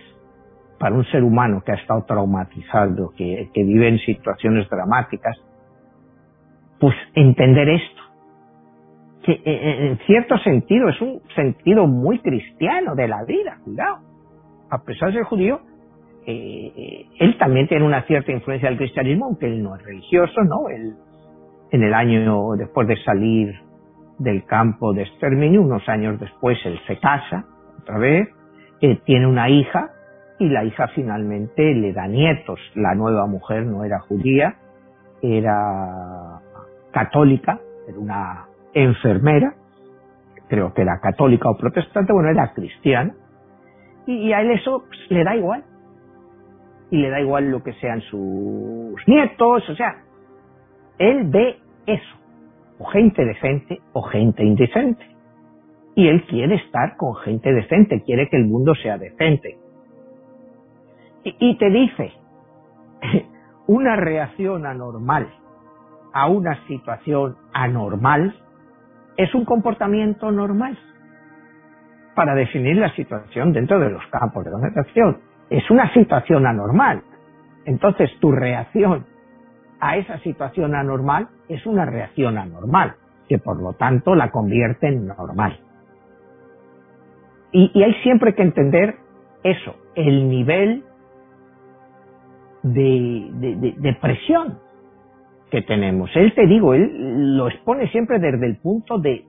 [0.79, 5.37] para un ser humano que ha estado traumatizado, que, vive en situaciones dramáticas,
[6.81, 8.03] pues entender esto,
[9.23, 13.99] que eh, eh, en cierto sentido es un sentido muy cristiano de la vida, cuidado.
[14.71, 15.61] A pesar de ser judío,
[16.27, 20.69] él también tiene una cierta influencia del cristianismo, aunque él no es religioso, ¿no?
[20.69, 20.97] Él,
[21.71, 23.55] en el año después de salir
[24.19, 27.45] del campo de exterminio, unos años después él se casa
[27.81, 28.29] otra vez,
[29.05, 29.91] tiene una hija
[30.39, 32.61] y la hija finalmente le da nietos.
[32.75, 34.57] La nueva mujer no era judía,
[35.23, 36.41] era
[36.93, 39.55] católica, era una enfermera,
[40.49, 43.15] creo que era católica o protestante, bueno, era cristiana,
[44.07, 45.65] y, a él eso pues, le da igual.
[46.91, 50.04] Y le da igual lo que sean sus nietos, o sea,
[50.99, 52.17] él ve eso,
[52.79, 55.05] o gente decente o gente indecente.
[55.97, 59.59] Y él quiere estar con gente decente, quiere que el mundo sea decente.
[61.25, 62.13] y te dice,
[63.67, 65.29] una reacción anormal
[66.13, 68.35] a una situación anormal
[69.17, 70.79] es un comportamiento normal
[72.15, 75.19] para definir la situación dentro de los campos de concentración.
[75.51, 77.03] Es una situación anormal.
[77.65, 79.07] Entonces tu reacción
[79.85, 82.95] a esa situación anormal es una reacción anormal,
[83.29, 85.61] que por lo tanto la convierte en normal.
[87.53, 88.97] Y, hay siempre que entender
[89.43, 90.85] eso, el nivel
[92.63, 94.59] de, presión
[95.51, 96.11] que tenemos.
[96.17, 99.27] Él te digo, él lo expone siempre desde el punto de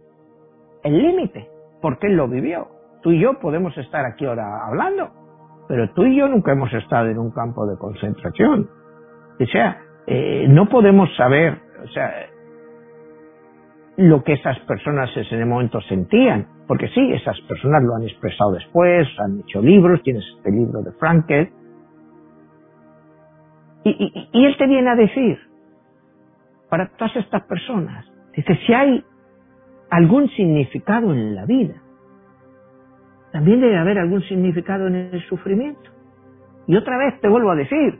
[0.83, 1.49] el límite,
[1.81, 2.69] porque él lo vivió.
[3.03, 5.11] Tú y yo podemos estar aquí ahora hablando,
[5.67, 8.69] pero tú y yo nunca hemos estado en un campo de concentración.
[9.37, 12.27] O sea, eh, no podemos saber, o sea,
[13.97, 18.51] lo que esas personas en ese momento sentían, porque sí, esas personas lo han expresado
[18.53, 21.49] después, han hecho libros, tienes este libro de Frankel,
[23.83, 25.39] y, y él te viene a decir,
[26.69, 28.05] para todas estas personas.
[28.35, 29.03] Dice, si hay
[29.89, 31.75] algún significado en la vida,
[33.31, 35.89] también debe haber algún significado en el sufrimiento.
[36.67, 37.99] Y otra vez te vuelvo a decir,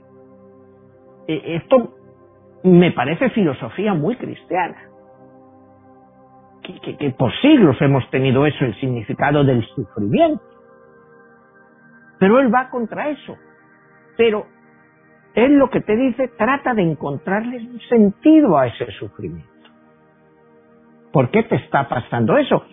[1.28, 1.95] e, esto
[2.66, 4.76] me parece filosofía muy cristiana.
[6.62, 10.42] Que, que, por siglos hemos tenido eso, el significado del sufrimiento.
[12.18, 13.36] Pero él va contra eso.
[14.16, 14.46] Pero
[15.34, 19.48] él lo que te dice trata de encontrarles un sentido a ese sufrimiento.
[21.12, 22.64] ¿Por qué te está pasando eso?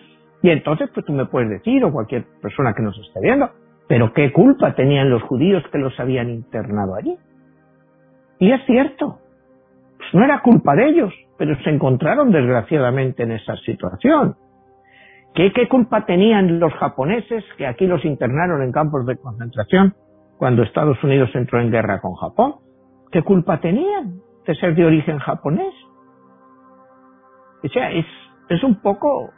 [0.42, 3.50] Y entonces pues tú me puedes decir, o cualquier persona que nos esté viendo,
[3.86, 7.16] pero ¿qué culpa tenían los judíos que los habían internado allí?
[8.38, 9.20] Y es cierto,
[10.12, 14.36] no era culpa de ellos, pero se encontraron desgraciadamente en esa situación.
[15.34, 19.94] ¿Qué, ¿Qué culpa tenían los japoneses que aquí los internaron en campos de concentración
[20.36, 22.56] cuando Estados Unidos entró en guerra con Japón.
[23.10, 25.72] ¿Qué culpa tenían de ser de origen japonés?
[27.62, 29.30] O sea, es un poco,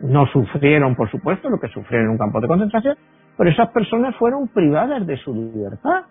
[0.00, 2.96] no sufrieron, por supuesto, lo que sufrieron en un campo de concentración,
[3.36, 6.04] pero esas personas fueron privadas de su libertad.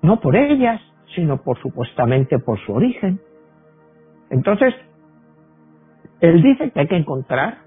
[0.00, 0.80] No por ellas,
[1.14, 3.20] sino por supuestamente por su origen.
[4.30, 4.74] Entonces,
[6.20, 7.58] él dice que hay que encontrar,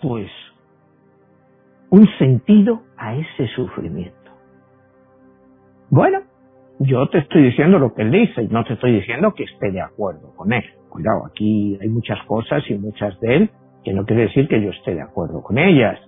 [0.00, 0.30] pues,
[1.90, 4.16] un sentido a ese sufrimiento.
[5.90, 6.22] Bueno,
[6.78, 9.70] yo te estoy diciendo lo que él dice y no te estoy diciendo que esté
[9.70, 10.64] de acuerdo con él.
[10.88, 13.50] Cuidado, aquí hay muchas cosas y muchas de él
[13.84, 15.98] que no quiere decir que yo esté de acuerdo con ellas.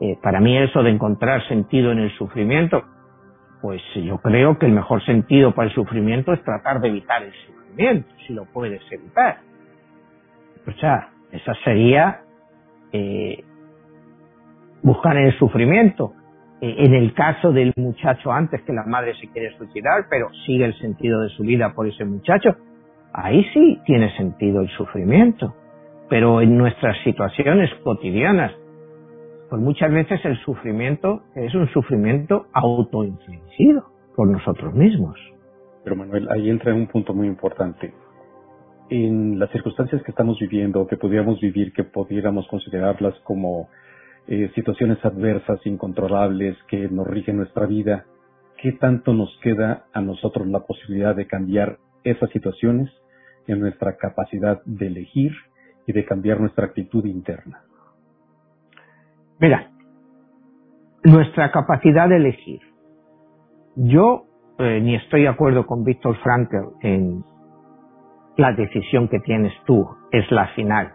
[0.00, 2.82] Eh, para mí eso de encontrar sentido en el sufrimiento,
[3.60, 7.32] pues yo creo que el mejor sentido para el sufrimiento es tratar de evitar el
[7.46, 9.38] sufrimiento, si lo puedes evitar.
[10.66, 12.20] O sea, esa sería
[12.92, 13.44] eh,
[14.82, 16.12] buscar en el sufrimiento
[16.60, 20.64] eh, en el caso del muchacho antes que la madre se quiere suicidar, pero sigue
[20.64, 22.56] el sentido de su vida por ese muchacho,
[23.12, 25.54] ahí sí tiene sentido el sufrimiento.
[26.08, 28.52] Pero en nuestras situaciones cotidianas,
[29.48, 33.84] pues muchas veces el sufrimiento es un sufrimiento autoinfligido
[34.14, 35.18] por nosotros mismos.
[35.84, 37.94] Pero Manuel, ahí entra un punto muy importante.
[38.90, 43.68] En las circunstancias que estamos viviendo, que pudiéramos vivir, que pudiéramos considerarlas como
[44.26, 48.04] eh, situaciones adversas, incontrolables, que nos rigen nuestra vida,
[48.60, 52.90] ¿qué tanto nos queda a nosotros la posibilidad de cambiar esas situaciones
[53.46, 55.32] en nuestra capacidad de elegir
[55.86, 57.62] y de cambiar nuestra actitud interna?
[59.40, 59.70] Mira,
[61.04, 62.60] nuestra capacidad de elegir.
[63.76, 64.24] Yo
[64.58, 67.24] eh, ni estoy de acuerdo con Víctor Frankl en
[68.36, 70.92] la decisión que tienes tú es la final,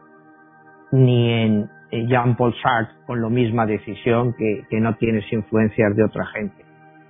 [0.91, 6.25] ni en eh, Jean-Paul Sartre con la misma decisión que, no tienes influencias de otra
[6.25, 6.65] gente.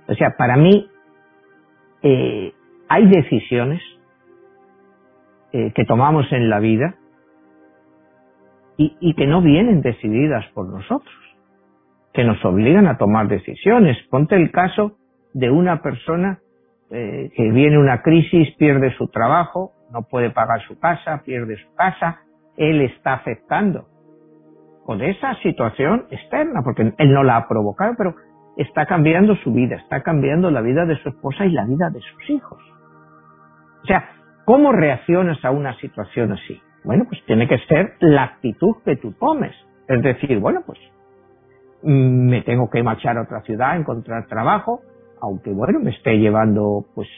[0.06, 0.88] O sea, para mí
[2.02, 2.52] eh,
[2.88, 3.82] hay decisiones
[5.52, 6.96] que tomamos en la vida
[8.76, 11.14] y, que no vienen decididas por nosotros,
[12.12, 13.96] que nos obligan a tomar decisiones.
[14.10, 14.96] Ponte el caso
[15.32, 16.40] de una persona
[16.90, 22.20] que viene una crisis, pierde su trabajo, no puede pagar su casa, pierde su casa,
[22.56, 23.86] él está afectando
[24.84, 28.14] con esa situación externa, porque él no la ha provocado, pero
[28.56, 32.00] está cambiando su vida, está cambiando la vida de su esposa y la vida de
[32.00, 32.62] sus hijos.
[33.82, 34.10] O sea,
[34.44, 36.60] ¿cómo reaccionas a una situación así?
[36.84, 39.54] Bueno, pues tiene que ser la actitud que tú tomes.
[39.88, 40.78] Es decir, bueno, pues
[41.82, 44.82] mm, me tengo que marchar a otra ciudad, encontrar trabajo,
[45.20, 47.08] aunque bueno, me esté llevando pues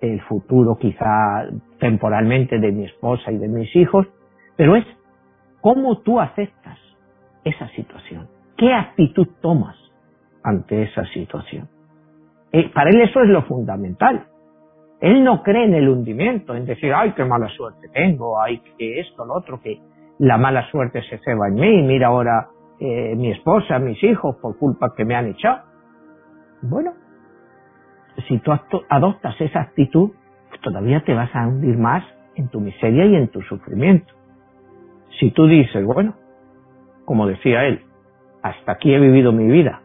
[0.00, 1.48] el futuro quizá
[1.78, 4.06] temporalmente de mi esposa y de mis hijos,
[4.56, 4.86] pero es
[5.60, 6.78] cómo tú aceptas
[7.44, 9.76] esa situación, qué actitud tomas
[10.42, 11.68] ante esa situación.
[12.52, 14.26] Eh, para él eso es lo fundamental.
[15.00, 19.00] Él no cree en el hundimiento, en decir, ay, qué mala suerte tengo, ay, que
[19.00, 19.80] esto, lo otro, que
[20.18, 22.48] la mala suerte se ceba en mí, mira ahora
[22.78, 25.62] eh, mi esposa, mis hijos, por culpa que me han echado.
[26.62, 26.92] Bueno,
[28.28, 28.52] si tú
[28.90, 30.10] adoptas esa actitud,
[30.48, 34.12] pues todavía te vas a hundir más en tu miseria y en tu sufrimiento.
[35.18, 36.14] Si tú dices, bueno,
[37.06, 37.82] como decía él,
[38.42, 39.80] hasta aquí he vivido mi vida,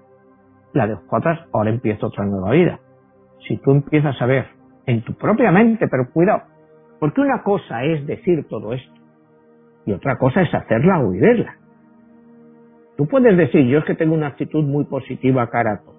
[0.73, 2.79] la de atrás, ahora empiezo otra nueva vida.
[3.47, 4.54] Si tú empiezas a ver
[4.85, 6.43] en tu propia mente, pero cuidado,
[6.99, 8.93] porque una cosa es decir todo esto
[9.85, 11.57] y otra cosa es hacerla o vivirla.
[12.97, 15.95] Tú puedes decir, yo es que tengo una actitud muy positiva cara a todo.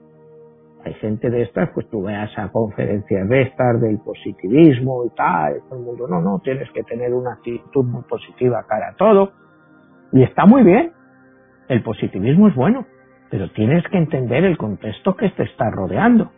[0.85, 5.61] Hay gente de estas, pues tú veas a conferencias de estas, del positivismo y tal,
[5.69, 9.33] todo el mundo, no, no, tienes que tener una actitud muy positiva cara a todo.
[10.13, 10.93] Y está muy bien,
[11.69, 12.87] el positivismo es bueno,
[13.31, 16.31] pero tienes que entender el contexto que te está rodeando.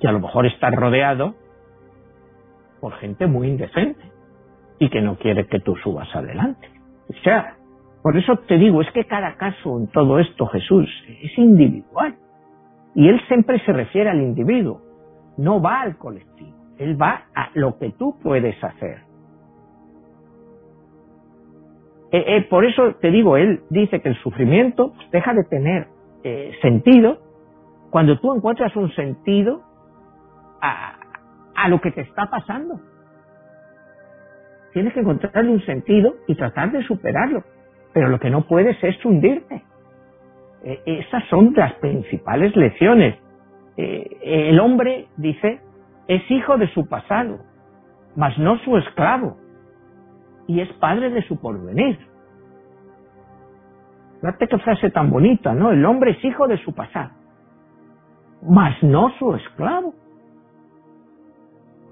[0.00, 1.36] Y a lo mejor estás rodeado
[2.82, 4.02] por gente muy indecente
[4.80, 6.68] y que no quiere que tú subas adelante.
[7.08, 7.54] O sea,
[8.02, 10.88] por eso te digo, es que cada caso en todo esto, Jesús,
[11.22, 12.16] es individual.
[12.96, 14.82] Y él siempre se refiere al individuo,
[15.36, 19.02] no va al colectivo, él va a lo que tú puedes hacer.
[22.10, 25.86] Eh, eh, por eso te digo, él dice que el sufrimiento deja de tener
[26.24, 27.20] eh, sentido
[27.90, 29.62] cuando tú encuentras un sentido
[30.60, 31.01] a,
[31.62, 32.80] a lo que te está pasando.
[34.72, 37.44] Tienes que encontrarle un sentido y tratar de superarlo.
[37.92, 39.62] Pero lo que no puedes es hundirte.
[40.64, 43.18] Eh, esas son las principales lecciones.
[43.76, 45.60] Eh, el hombre, dice,
[46.08, 47.40] es hijo de su pasado,
[48.16, 49.36] mas no su esclavo,
[50.46, 51.98] y es padre de su porvenir.
[54.20, 55.72] Fíjate qué frase tan bonita, ¿no?
[55.72, 57.10] El hombre es hijo de su pasado,
[58.42, 59.94] mas no su esclavo.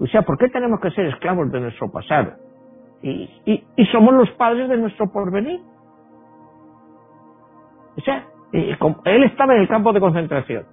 [0.01, 2.33] O sea, ¿por qué tenemos que ser esclavos de nuestro pasado?
[3.03, 5.59] Y, y somos los padres de nuestro porvenir.
[7.97, 10.65] O sea, él estaba en el campo de concentración.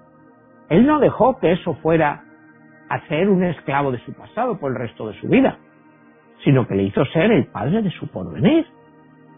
[0.68, 2.24] Él no dejó que eso fuera
[2.88, 5.58] a ser un esclavo de su pasado por el resto de su vida,
[6.44, 8.66] sino que le hizo ser el padre de su porvenir.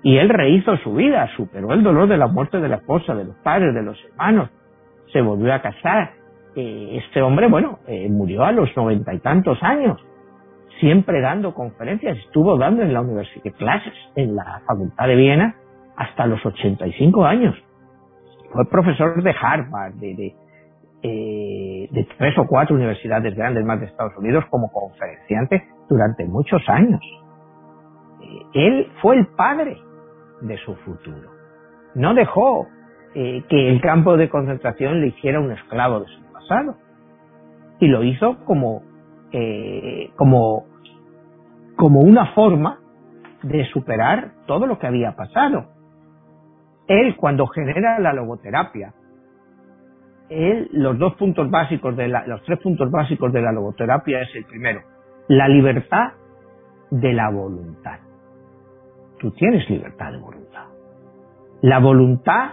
[0.02, 3.24] Y él rehizo su vida, superó el dolor de la muerte de la esposa, de
[3.24, 4.50] los padres, de los hermanos,
[5.12, 6.12] se volvió a casar.
[6.56, 10.00] Eh, este hombre, bueno, eh, murió a los noventa y tantos años,
[10.80, 15.56] siempre dando conferencias, estuvo dando en la universidad clases en la Facultad de Viena
[15.96, 17.54] hasta los 85 años
[18.52, 20.34] fue profesor de Harvard, de,
[21.02, 26.62] eh, de, tres o cuatro universidades grandes más de Estados Unidos como conferenciante durante muchos
[26.68, 27.00] años.
[28.54, 29.78] Él fue el padre
[30.42, 31.30] de su futuro.
[31.94, 32.66] No dejó
[33.12, 36.29] que el campo de concentración le hiciera un esclavo de su
[37.78, 38.82] Y lo hizo como,
[39.32, 40.66] eh, como,
[41.76, 42.78] como una forma
[43.42, 45.66] de superar todo lo que había pasado.
[46.86, 48.92] Él, cuando genera la logoterapia,
[50.28, 54.28] él, los dos puntos básicos de la, los tres puntos básicos de la logoterapia es
[54.34, 54.80] el primero,
[55.28, 56.12] la libertad
[56.90, 57.98] de la voluntad.
[59.18, 60.66] Tú tienes libertad de voluntad.
[61.62, 62.52] La voluntad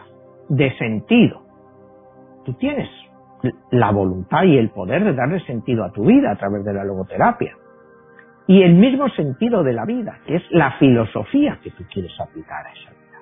[0.50, 1.42] de sentido.
[2.46, 2.90] Tú tienes
[3.72, 6.84] la voluntad y el poder de darle sentido a tu vida a través de la
[6.84, 7.56] logoterapia.
[8.48, 12.66] Y el mismo sentido de la vida, que es la filosofía que tú quieres aplicar
[12.66, 13.20] a esa vida.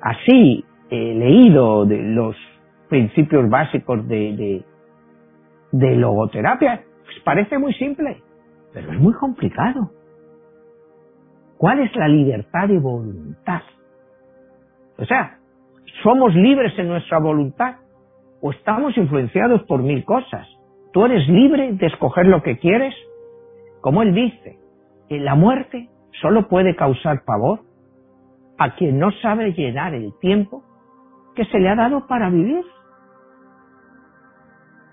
[0.00, 2.34] Así, he leído de los
[2.88, 4.64] principios básicos de,
[5.72, 8.22] de, logoterapia, pues parece muy simple,
[8.72, 9.90] pero es muy complicado.
[11.58, 13.60] ¿Cuál es la libertad de voluntad?
[14.96, 15.38] O sea,
[16.02, 17.76] ¿somos libres en nuestra voluntad
[18.40, 20.46] o estamos influenciados por mil cosas?
[20.92, 22.94] ¿Tú eres libre de escoger lo que quieres?
[23.80, 24.58] Como él dice,
[25.08, 25.88] la muerte
[26.20, 27.60] solo puede causar pavor
[28.58, 30.62] a quien no sabe llenar el tiempo
[31.34, 32.64] que se le ha dado para vivir.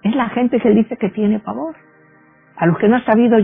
[0.04, 1.76] Es la gente que dice que tiene pavor.
[2.58, 3.38] A los que no ha sabido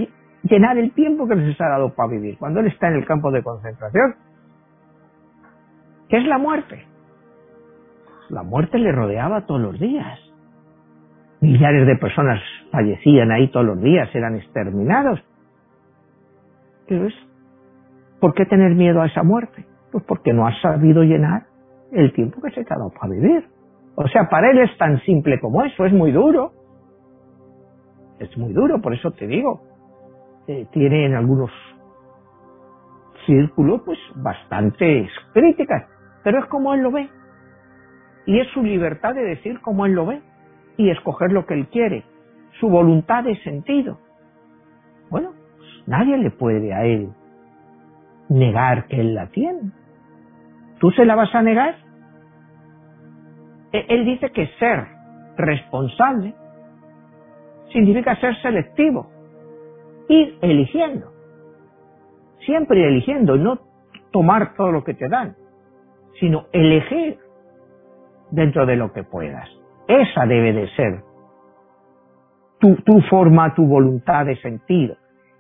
[0.44, 2.38] llenar el tiempo que les ha dado para vivir.
[2.38, 4.16] Cuando él está en el campo de concentración.
[6.08, 6.86] ¿Qué es la muerte?
[8.32, 10.18] La muerte le rodeaba todos los días.
[11.42, 12.40] Millares de personas
[12.72, 15.20] fallecían ahí todos los días, eran exterminados.
[16.88, 17.10] Pero
[18.22, 19.66] ¿por qué tener miedo a esa muerte?
[19.92, 21.44] Pues porque no has sabido llenar
[21.92, 23.46] el tiempo que se te ha dado para vivir.
[23.96, 26.54] O sea, para él es tan simple como eso, es muy duro.
[28.20, 29.62] Es muy duro, por eso te digo.
[30.48, 31.52] Eh, tiene en algunos
[33.26, 35.84] círculos pues bastantes críticas,
[36.24, 37.10] pero es como él lo ve.
[38.26, 40.22] Y es su libertad de decir como él lo ve
[40.78, 42.04] y escoger lo que él quiere,
[42.60, 44.00] su voluntad de sentido.
[45.10, 45.34] Bueno,
[45.88, 47.10] nadie le puede a él
[48.30, 49.72] negar que él la tiene.
[50.80, 51.76] ¿Tú se la vas a negar?
[53.72, 54.88] E, él dice que ser
[55.38, 56.34] responsable
[57.72, 59.10] significa ser selectivo,
[60.10, 61.12] ir eligiendo,
[62.46, 63.60] siempre eligiendo, no
[64.12, 65.36] tomar todo lo que te dan,
[66.20, 67.18] sino elegir
[68.32, 69.48] dentro de lo que puedas.
[69.88, 71.04] Esa debe de ser
[72.60, 74.96] tu, forma, tu voluntad de sentido.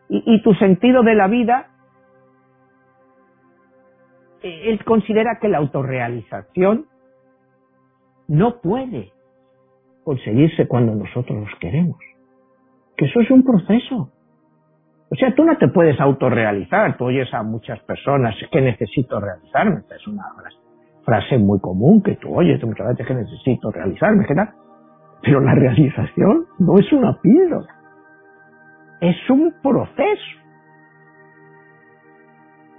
[0.09, 1.69] Y, tu sentido de la vida,
[4.41, 6.87] él considera que la autorrealización
[8.27, 9.13] no puede
[10.03, 11.97] conseguirse cuando nosotros los queremos.
[12.97, 14.11] Que eso es un proceso.
[15.09, 16.97] O sea, tú no te puedes autorrealizar.
[16.97, 19.81] Tú oyes a muchas personas que necesito realizarme.
[19.95, 20.60] Es una frase
[21.39, 24.25] muy común que tú oyes muchas veces que necesito realizarme.
[24.25, 24.49] ¿qué tal?
[25.21, 27.75] Pero la realización no es una píldora.
[28.99, 30.39] Es un proceso.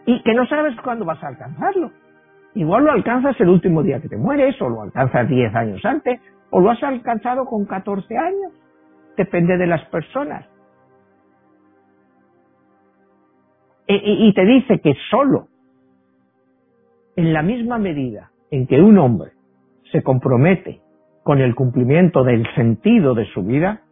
[0.07, 1.91] Y que no sabes cuándo vas a alcanzarlo.
[2.55, 6.21] Igual lo alcanzas el último día que te mueres, o lo alcanzas 10 años antes,
[6.51, 8.53] o lo has alcanzado con 14 años.
[9.17, 10.47] Depende de las personas.
[13.87, 15.49] Y te dice que solo
[17.17, 19.33] en la misma medida en que un hombre
[19.91, 20.81] se compromete
[21.23, 23.83] con el cumplimiento del sentido de su vida,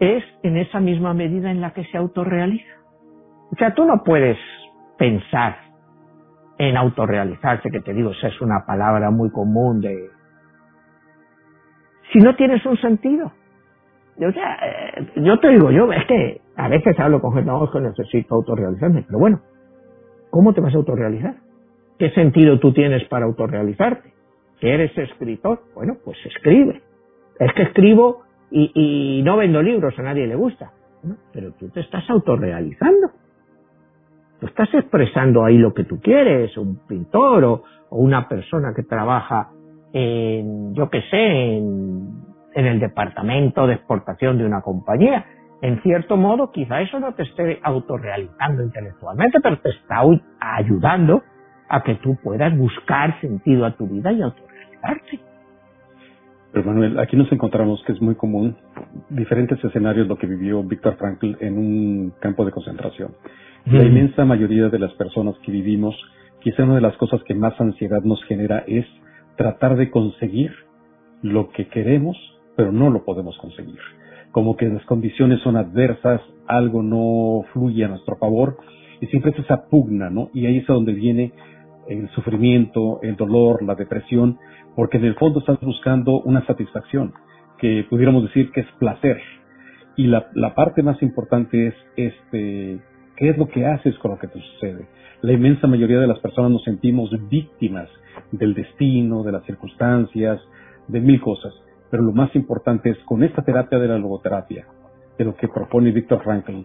[0.00, 2.74] es en esa misma medida en la que se autorrealiza.
[3.52, 4.36] O sea, tú no puedes
[4.98, 5.56] pensar
[6.58, 10.10] en autorrealizarse, que te digo, esa es una palabra muy común de...
[12.12, 13.32] Si no tienes un sentido.
[14.18, 17.70] O sea, eh, yo te digo, yo es que a veces hablo con gente, no,
[17.70, 19.40] que necesito autorrealizarme, pero bueno,
[20.30, 21.36] ¿cómo te vas a autorrealizar?
[21.98, 24.12] ¿Qué sentido tú tienes para autorrealizarte?
[24.60, 25.62] ¿Que eres escritor?
[25.74, 26.82] Bueno, pues escribe.
[27.38, 30.72] Es que escribo y, y no vendo libros, a nadie le gusta.
[31.32, 33.10] pero tú te estás autorrealizando.
[34.40, 39.50] Tú estás expresando ahí lo que tú quieres, un pintor o, una persona que trabaja
[39.92, 45.24] en, yo qué sé, en, en el departamento de exportación de una compañía.
[45.66, 50.00] En cierto modo, quizá eso no te esté autorrealizando intelectualmente, pero te está
[50.38, 51.24] ayudando
[51.68, 55.18] a que tú puedas buscar sentido a tu vida y autorrealizarte.
[56.52, 58.56] Pero Manuel, aquí nos encontramos que es muy común
[59.10, 63.16] diferentes escenarios lo que vivió Víctor Frankl en un campo de concentración.
[63.64, 65.96] La inmensa mayoría de las personas que vivimos,
[66.42, 68.86] quizá una de las cosas que más ansiedad nos genera es
[69.36, 70.52] tratar de conseguir
[71.22, 72.16] lo que queremos,
[72.54, 73.80] pero no lo podemos conseguir.
[74.36, 78.58] Como que las condiciones son adversas, algo no fluye a nuestro favor,
[79.00, 80.28] y siempre es esa pugna, ¿no?
[80.34, 81.32] Y ahí es donde viene
[81.88, 84.36] el sufrimiento, el dolor, la depresión,
[84.74, 87.14] porque en el fondo estás buscando una satisfacción,
[87.56, 89.18] que pudiéramos decir que es placer.
[89.96, 92.78] Y la, la parte más importante es este,
[93.16, 94.86] qué es lo que haces con lo que te sucede.
[95.22, 97.88] La inmensa mayoría de las personas nos sentimos víctimas
[98.32, 100.42] del destino, de las circunstancias,
[100.88, 101.54] de mil cosas.
[101.90, 104.66] Pero lo más importante es con esta terapia de la logoterapia,
[105.18, 106.62] de lo que propone Víctor Frankl,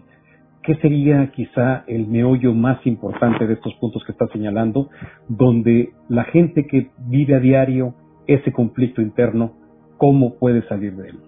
[0.62, 4.90] ¿qué sería quizá el meollo más importante de estos puntos que está señalando,
[5.28, 7.94] donde la gente que vive a diario
[8.26, 9.52] ese conflicto interno,
[9.96, 11.18] cómo puede salir de él?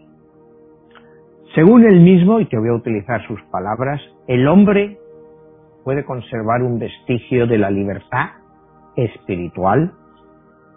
[1.55, 4.99] Según él mismo, y te voy a utilizar sus palabras, el hombre
[5.85, 8.31] puede conservar un vestigio de la libertad
[8.97, 9.93] espiritual,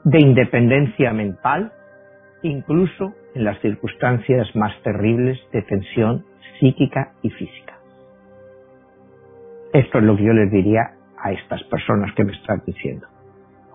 [0.03, 1.71] de independencia mental,
[2.47, 6.25] incluso en las circunstancias más terribles de tensión
[6.59, 7.77] psíquica y física.
[9.73, 13.07] Esto es lo que yo les diría a estas personas que me están diciendo.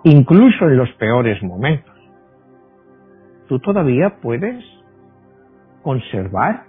[0.04, 1.94] Incluso en los peores momentos,
[3.48, 4.64] tú todavía puedes
[5.82, 6.64] conservar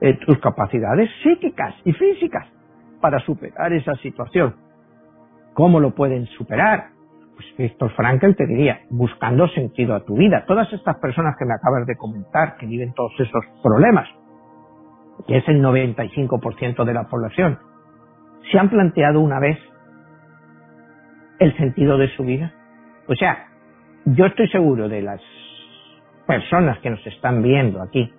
[0.00, 2.48] eh, tus capacidades psíquicas y físicas
[3.00, 4.56] para superar esa situación.
[5.54, 6.91] ¿Cómo lo pueden superar?
[7.42, 10.44] Pues Víctor Frankl te diría, buscando sentido a tu vida.
[10.46, 14.08] Todas estas personas que me acabas de comentar, que viven todos esos problemas,
[15.26, 17.58] que es el 95% de la población,
[18.50, 19.58] ¿se han planteado una vez
[21.38, 22.52] el sentido de su vida?
[23.08, 23.46] O sea,
[24.04, 25.20] yo estoy seguro de las
[26.26, 28.12] personas que nos están viendo aquí,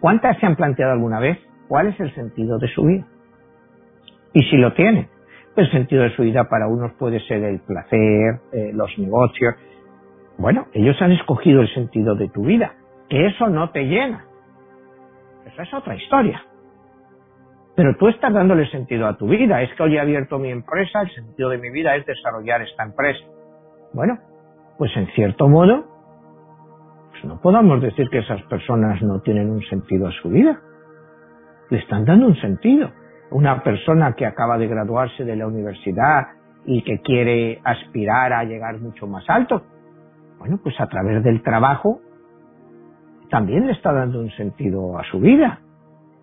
[0.00, 3.06] ¿cuántas se han planteado alguna vez cuál es el sentido de su vida?
[4.32, 5.08] Y si lo tienen,
[5.56, 9.54] el sentido de su vida para unos puede ser el placer, eh, los negocios.
[10.38, 12.74] Bueno, ellos han escogido el sentido de tu vida,
[13.08, 14.24] que eso no te llena.
[15.46, 16.42] Esa es otra historia.
[17.74, 19.62] Pero tú estás dándole sentido a tu vida.
[19.62, 22.84] Es que hoy he abierto mi empresa, el sentido de mi vida es desarrollar esta
[22.84, 23.24] empresa.
[23.92, 24.18] Bueno,
[24.78, 25.84] pues en cierto modo,
[27.10, 30.60] pues no podamos decir que esas personas no tienen un sentido a su vida.
[31.70, 32.90] Le están dando un sentido.
[33.32, 36.28] Una persona que acaba de graduarse de la universidad
[36.66, 39.62] y que quiere aspirar a llegar mucho más alto,
[40.38, 42.00] bueno, pues a través del trabajo
[43.30, 45.60] también le está dando un sentido a su vida.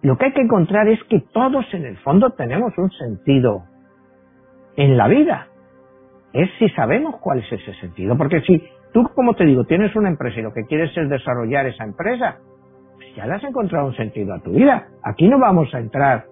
[0.02, 3.64] Lo que hay que encontrar es que todos en el fondo tenemos un sentido
[4.76, 5.48] en la vida.
[6.32, 8.16] Es si sabemos cuál es ese sentido.
[8.16, 11.66] Porque si tú, como te digo, tienes una empresa y lo que quieres es desarrollar
[11.66, 12.38] esa empresa,
[12.96, 14.88] pues ya le has encontrado un sentido a tu vida.
[15.04, 16.26] Aquí no vamos a entrar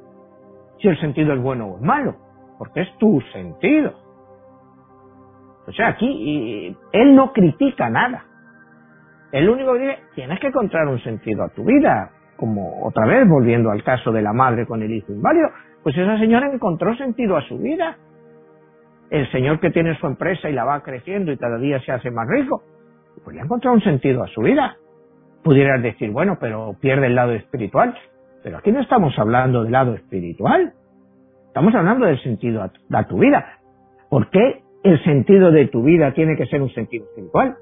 [0.80, 2.16] si el sentido es bueno o es malo,
[2.58, 3.94] porque es tu sentido.
[5.68, 8.26] O sea, aquí él no critica nada.
[9.32, 13.28] El único que dice, tienes que encontrar un sentido a tu vida como otra vez
[13.28, 15.50] volviendo al caso de la madre con el hijo inválido,
[15.84, 17.98] pues esa señora encontró sentido a su vida.
[19.10, 22.12] El señor que tiene su empresa y la va creciendo y cada día se hace
[22.12, 22.62] más rico,
[23.24, 24.78] pues ya encontró un sentido a su vida.
[25.44, 27.98] Pudieras decir, bueno, pero pierde el lado espiritual.
[28.44, 30.74] Pero aquí no estamos hablando del lado espiritual.
[31.48, 33.60] Estamos hablando del sentido a tu, vida.
[34.10, 37.58] ¿Por qué el sentido de tu vida tiene que ser un sentido espiritual?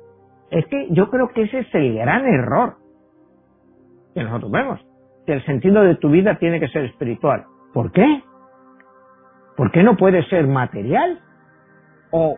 [0.51, 2.75] Es que yo creo que ese es el gran error
[4.13, 4.85] que nosotros vemos.
[5.25, 7.45] Que el sentido de tu vida tiene que ser espiritual.
[7.73, 8.21] ¿Por qué?
[9.55, 11.19] ¿Por qué no puede ser material?
[12.11, 12.37] O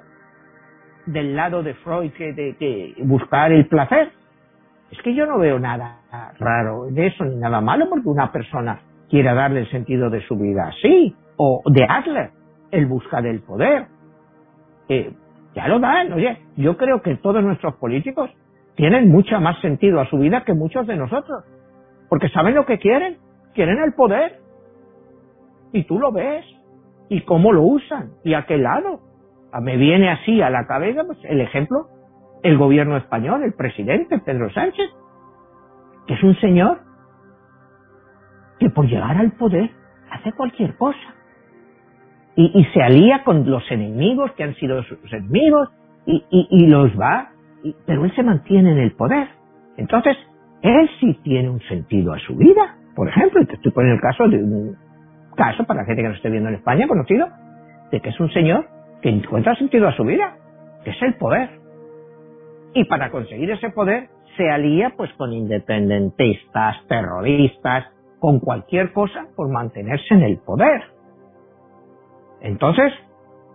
[1.08, 4.12] del lado de Freud que, de, buscar el placer.
[4.92, 6.02] Es que yo no veo nada
[6.40, 8.80] raro de eso ni nada malo porque una persona
[9.10, 11.16] quiera darle el sentido de su vida así.
[11.38, 12.32] O de Adler,
[12.72, 13.88] el buscar el poder.
[14.90, 15.14] Eh,
[15.54, 18.30] ya lo dan, oye, yo creo que todos nuestros políticos
[18.76, 21.44] tienen mucho más sentido a su vida que muchos de nosotros.
[22.10, 23.18] Porque saben lo que quieren,
[23.54, 24.40] quieren el poder.
[25.74, 26.46] Y tú lo ves.
[27.10, 28.12] Y cómo lo usan.
[28.24, 29.02] Y a qué lado.
[29.52, 31.88] Ah, me viene así a la cabeza pues, el ejemplo,
[32.44, 34.90] el gobierno español, el presidente Pedro Sánchez,
[36.08, 36.80] que es un señor
[38.60, 39.70] que por llegar al poder
[40.12, 41.16] hace cualquier cosa.
[42.36, 45.70] Y, se alía con los enemigos que han sido sus enemigos
[46.06, 47.32] y, los va,
[47.88, 49.28] pero él se mantiene en el poder.
[49.76, 50.16] Entonces,
[50.62, 52.78] él sí tiene un sentido a su vida.
[52.96, 54.78] Por ejemplo, te estoy poniendo el caso de un
[55.36, 57.28] caso para la gente que nos esté viendo en España conocido,
[57.92, 58.68] de que es un señor
[59.02, 60.36] que encuentra sentido a su vida,
[60.84, 61.57] que es el poder.
[62.74, 67.88] Y para conseguir ese poder se alía pues con independentistas, terroristas,
[68.20, 70.84] con cualquier cosa por mantenerse en el poder.
[72.42, 72.94] Entonces,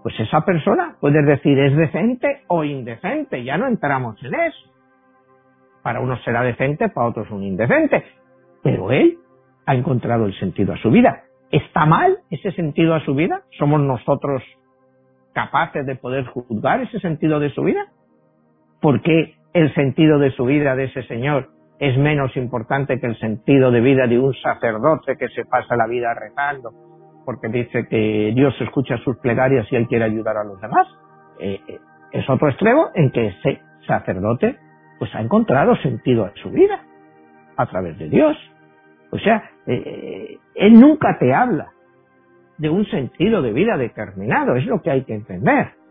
[0.03, 4.73] pues esa persona puede decir es decente o indecente, ya no entramos en eso.
[5.83, 8.05] Para unos será decente, para otros un indecente.
[8.63, 9.19] Pero él
[9.67, 11.23] ha encontrado el sentido a su vida.
[11.51, 13.43] ¿Está mal ese sentido a su vida?
[13.59, 14.43] ¿Somos nosotros
[15.33, 17.87] capaces de poder juzgar ese sentido de su vida?
[18.83, 23.19] ¿Por qué el sentido de su vida de ese señor es menos importante que el
[23.19, 26.73] sentido de vida de un sacerdote que se pasa la vida rezando
[27.25, 30.89] porque dice que Dios escucha sus plegarias y él quiere ayudar a los demás?
[31.39, 31.79] Eh, eh,
[32.11, 34.59] es otro extremo en que ese sacerdote
[34.99, 36.83] pues ha encontrado sentido a su vida
[37.57, 38.37] a través de Dios.
[39.13, 41.71] O sea, eh, él nunca te habla
[42.59, 45.82] de un sentido de vida determinado, es lo que hay que entender.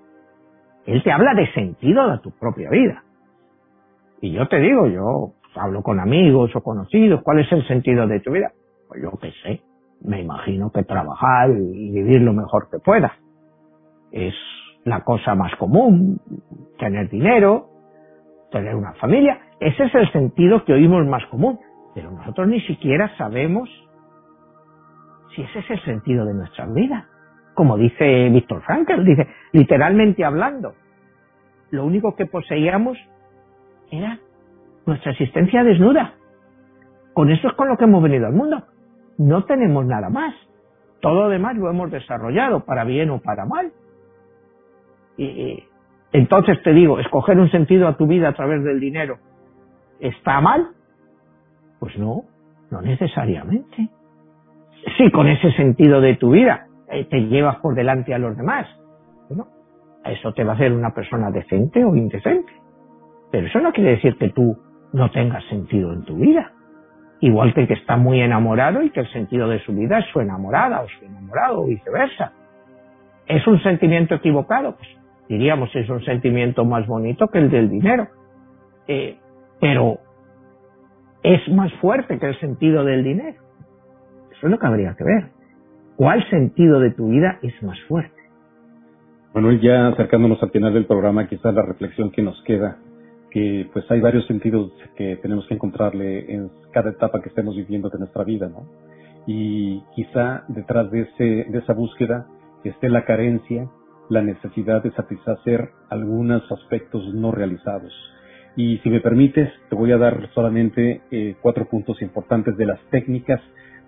[0.85, 3.03] Él te habla de sentido de tu propia vida.
[4.21, 8.19] Y yo te digo, yo hablo con amigos o conocidos, ¿cuál es el sentido de
[8.19, 8.51] tu vida?
[8.87, 9.61] Pues yo qué sé,
[10.03, 13.13] me imagino que trabajar y vivir lo mejor que pueda.
[14.11, 14.33] Es
[14.83, 16.19] la cosa más común,
[16.77, 17.69] tener dinero,
[18.51, 19.39] tener una familia.
[19.59, 21.59] Ese es el sentido que oímos más común.
[21.93, 23.69] Pero nosotros ni siquiera sabemos
[25.35, 27.07] si ese es el sentido de nuestra vida.
[27.61, 30.73] Como dice Víctor Frankl, dice, literalmente hablando,
[31.69, 32.97] lo único que poseíamos
[33.91, 34.17] era
[34.87, 36.15] nuestra existencia desnuda.
[37.13, 38.63] Con eso es con lo que hemos venido al mundo.
[39.19, 40.33] No tenemos nada más.
[41.01, 43.71] Todo lo demás lo hemos desarrollado, para bien o para mal.
[45.15, 45.63] Y,
[46.13, 49.19] entonces te digo, escoger un sentido a tu vida a través del dinero,
[49.99, 50.69] ¿está mal?
[51.79, 52.23] Pues no,
[52.71, 53.87] no necesariamente.
[54.97, 58.67] Si con ese sentido de tu vida eh, te llevas por delante a los demás,
[59.29, 59.47] bueno,
[60.05, 62.51] eso te va a hacer una persona decente o indecente.
[63.31, 64.57] Pero eso no quiere decir que tú
[64.93, 66.51] no tengas sentido en tu vida.
[67.21, 70.05] Igual que el que está muy enamorado y que el sentido de su vida es
[70.11, 72.33] su enamorada o su enamorado o viceversa.
[73.27, 74.75] ¿Es un sentimiento equivocado?
[74.75, 74.89] Pues
[75.29, 78.07] diríamos es un sentimiento más bonito que el del dinero.
[78.87, 79.17] Eh,
[79.59, 79.99] pero
[81.23, 83.39] es más fuerte que el sentido del dinero.
[84.31, 85.40] Eso es lo que habría que ver.
[86.01, 88.19] ¿Cuál sentido de tu vida es más fuerte?
[89.33, 92.79] Bueno, ya acercándonos al final del programa, quizás la reflexión que nos queda,
[93.29, 97.87] que pues hay varios sentidos que tenemos que encontrarle en cada etapa que estemos viviendo
[97.89, 98.65] de nuestra vida, ¿no?
[99.27, 102.25] Y quizá detrás de, ese, de esa búsqueda
[102.63, 103.69] esté la carencia,
[104.09, 107.93] la necesidad de satisfacer algunos aspectos no realizados.
[108.55, 112.79] Y si me permites, te voy a dar solamente eh, cuatro puntos importantes de las
[112.89, 113.39] técnicas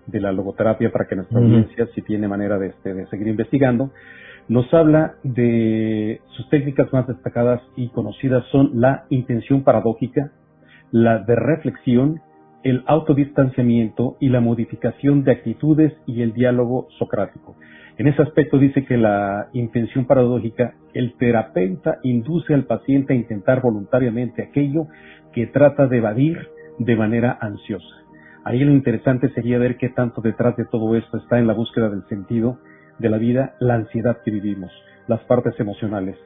[0.06, 3.90] de la logoterapia para que nuestra audiencia, si tiene manera de, este, de seguir investigando,
[4.48, 10.32] nos habla de sus técnicas más destacadas y conocidas son la intención paradójica,
[10.90, 12.20] la de reflexión,
[12.62, 17.56] el autodistanciamiento y la modificación de actitudes y el diálogo socrático.
[17.96, 23.62] En ese aspecto dice que la intención paradójica, el terapeuta induce al paciente a intentar
[23.62, 24.88] voluntariamente aquello
[25.32, 26.48] que trata de evadir
[26.78, 28.03] de manera ansiosa.
[28.44, 31.88] Ahí lo interesante sería ver qué tanto detrás de todo esto está en la búsqueda
[31.88, 32.58] del sentido
[32.98, 34.70] de la vida, la ansiedad que vivimos,
[35.08, 36.16] las partes emocionales.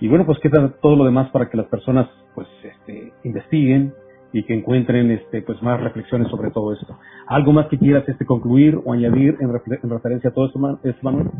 [0.00, 3.92] Y bueno, pues queda todo lo demás para que las personas pues este, investiguen,
[4.32, 6.98] y que encuentren este, pues más reflexiones sobre todo esto.
[7.26, 9.50] ¿Algo más que quieras este, concluir o añadir en,
[9.90, 11.30] referencia a todo esto, Manuel?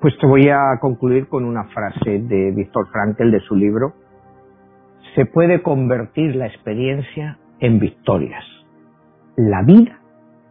[0.00, 3.94] Pues te voy a concluir con una frase de Víctor Frankl de su libro.
[5.16, 8.44] Se puede convertir la experiencia en victorias.
[9.36, 9.98] La vida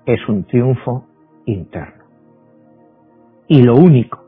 [0.05, 1.07] es un triunfo
[1.45, 2.03] interno.
[3.47, 4.23] Y lo único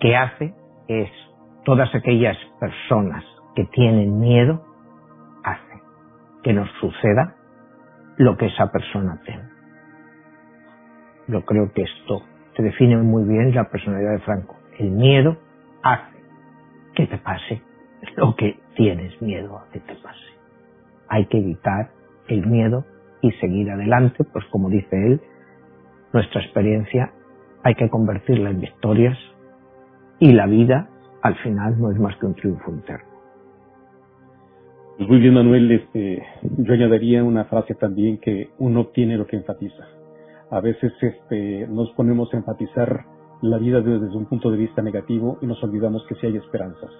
[0.00, 0.54] que hace
[0.88, 1.10] es
[1.64, 3.24] todas aquellas personas
[3.54, 4.74] que tienen miedo
[6.44, 7.34] que nos suceda
[8.18, 9.48] lo que esa persona teme.
[11.26, 12.22] Yo creo que esto
[12.54, 14.56] te define muy bien la personalidad de Franco.
[14.78, 15.38] El miedo
[15.82, 16.14] hace
[16.94, 17.62] que te pase
[18.16, 20.20] lo que tienes miedo a que te pase.
[21.08, 21.90] Hay que evitar
[22.28, 22.84] el miedo
[23.22, 25.20] y seguir adelante, pues como dice él,
[26.12, 27.12] nuestra experiencia
[27.62, 29.18] hay que convertirla en victorias
[30.20, 30.88] y la vida
[31.22, 33.14] al final no es más que un triunfo interno.
[34.96, 35.72] Pues muy bien, Manuel.
[35.72, 39.88] Este, yo añadiría una frase también que uno obtiene lo que enfatiza.
[40.50, 43.04] A veces este, nos ponemos a enfatizar
[43.42, 46.90] la vida desde un punto de vista negativo y nos olvidamos que sí hay esperanzas.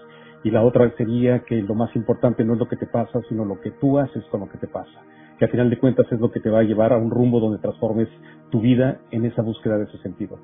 [0.45, 3.45] Y la otra sería que lo más importante no es lo que te pasa, sino
[3.45, 5.03] lo que tú haces con lo que te pasa.
[5.39, 7.41] Que al final de cuentas es lo que te va a llevar a un rumbo
[7.41, 8.09] donde transformes
[8.51, 10.39] tu vida en esa búsqueda de ese sentido.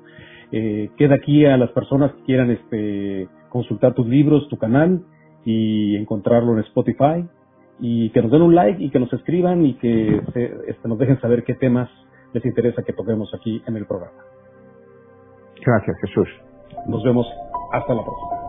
[0.51, 5.01] Eh, queda aquí a las personas que quieran este, consultar tus libros, tu canal
[5.45, 7.25] y encontrarlo en Spotify,
[7.79, 10.21] y que nos den un like y que nos escriban y que
[10.67, 11.89] este, nos dejen saber qué temas
[12.33, 14.23] les interesa que toquemos aquí en el programa.
[15.65, 16.27] Gracias, Jesús.
[16.87, 17.27] Nos vemos.
[17.73, 18.40] Hasta la próxima.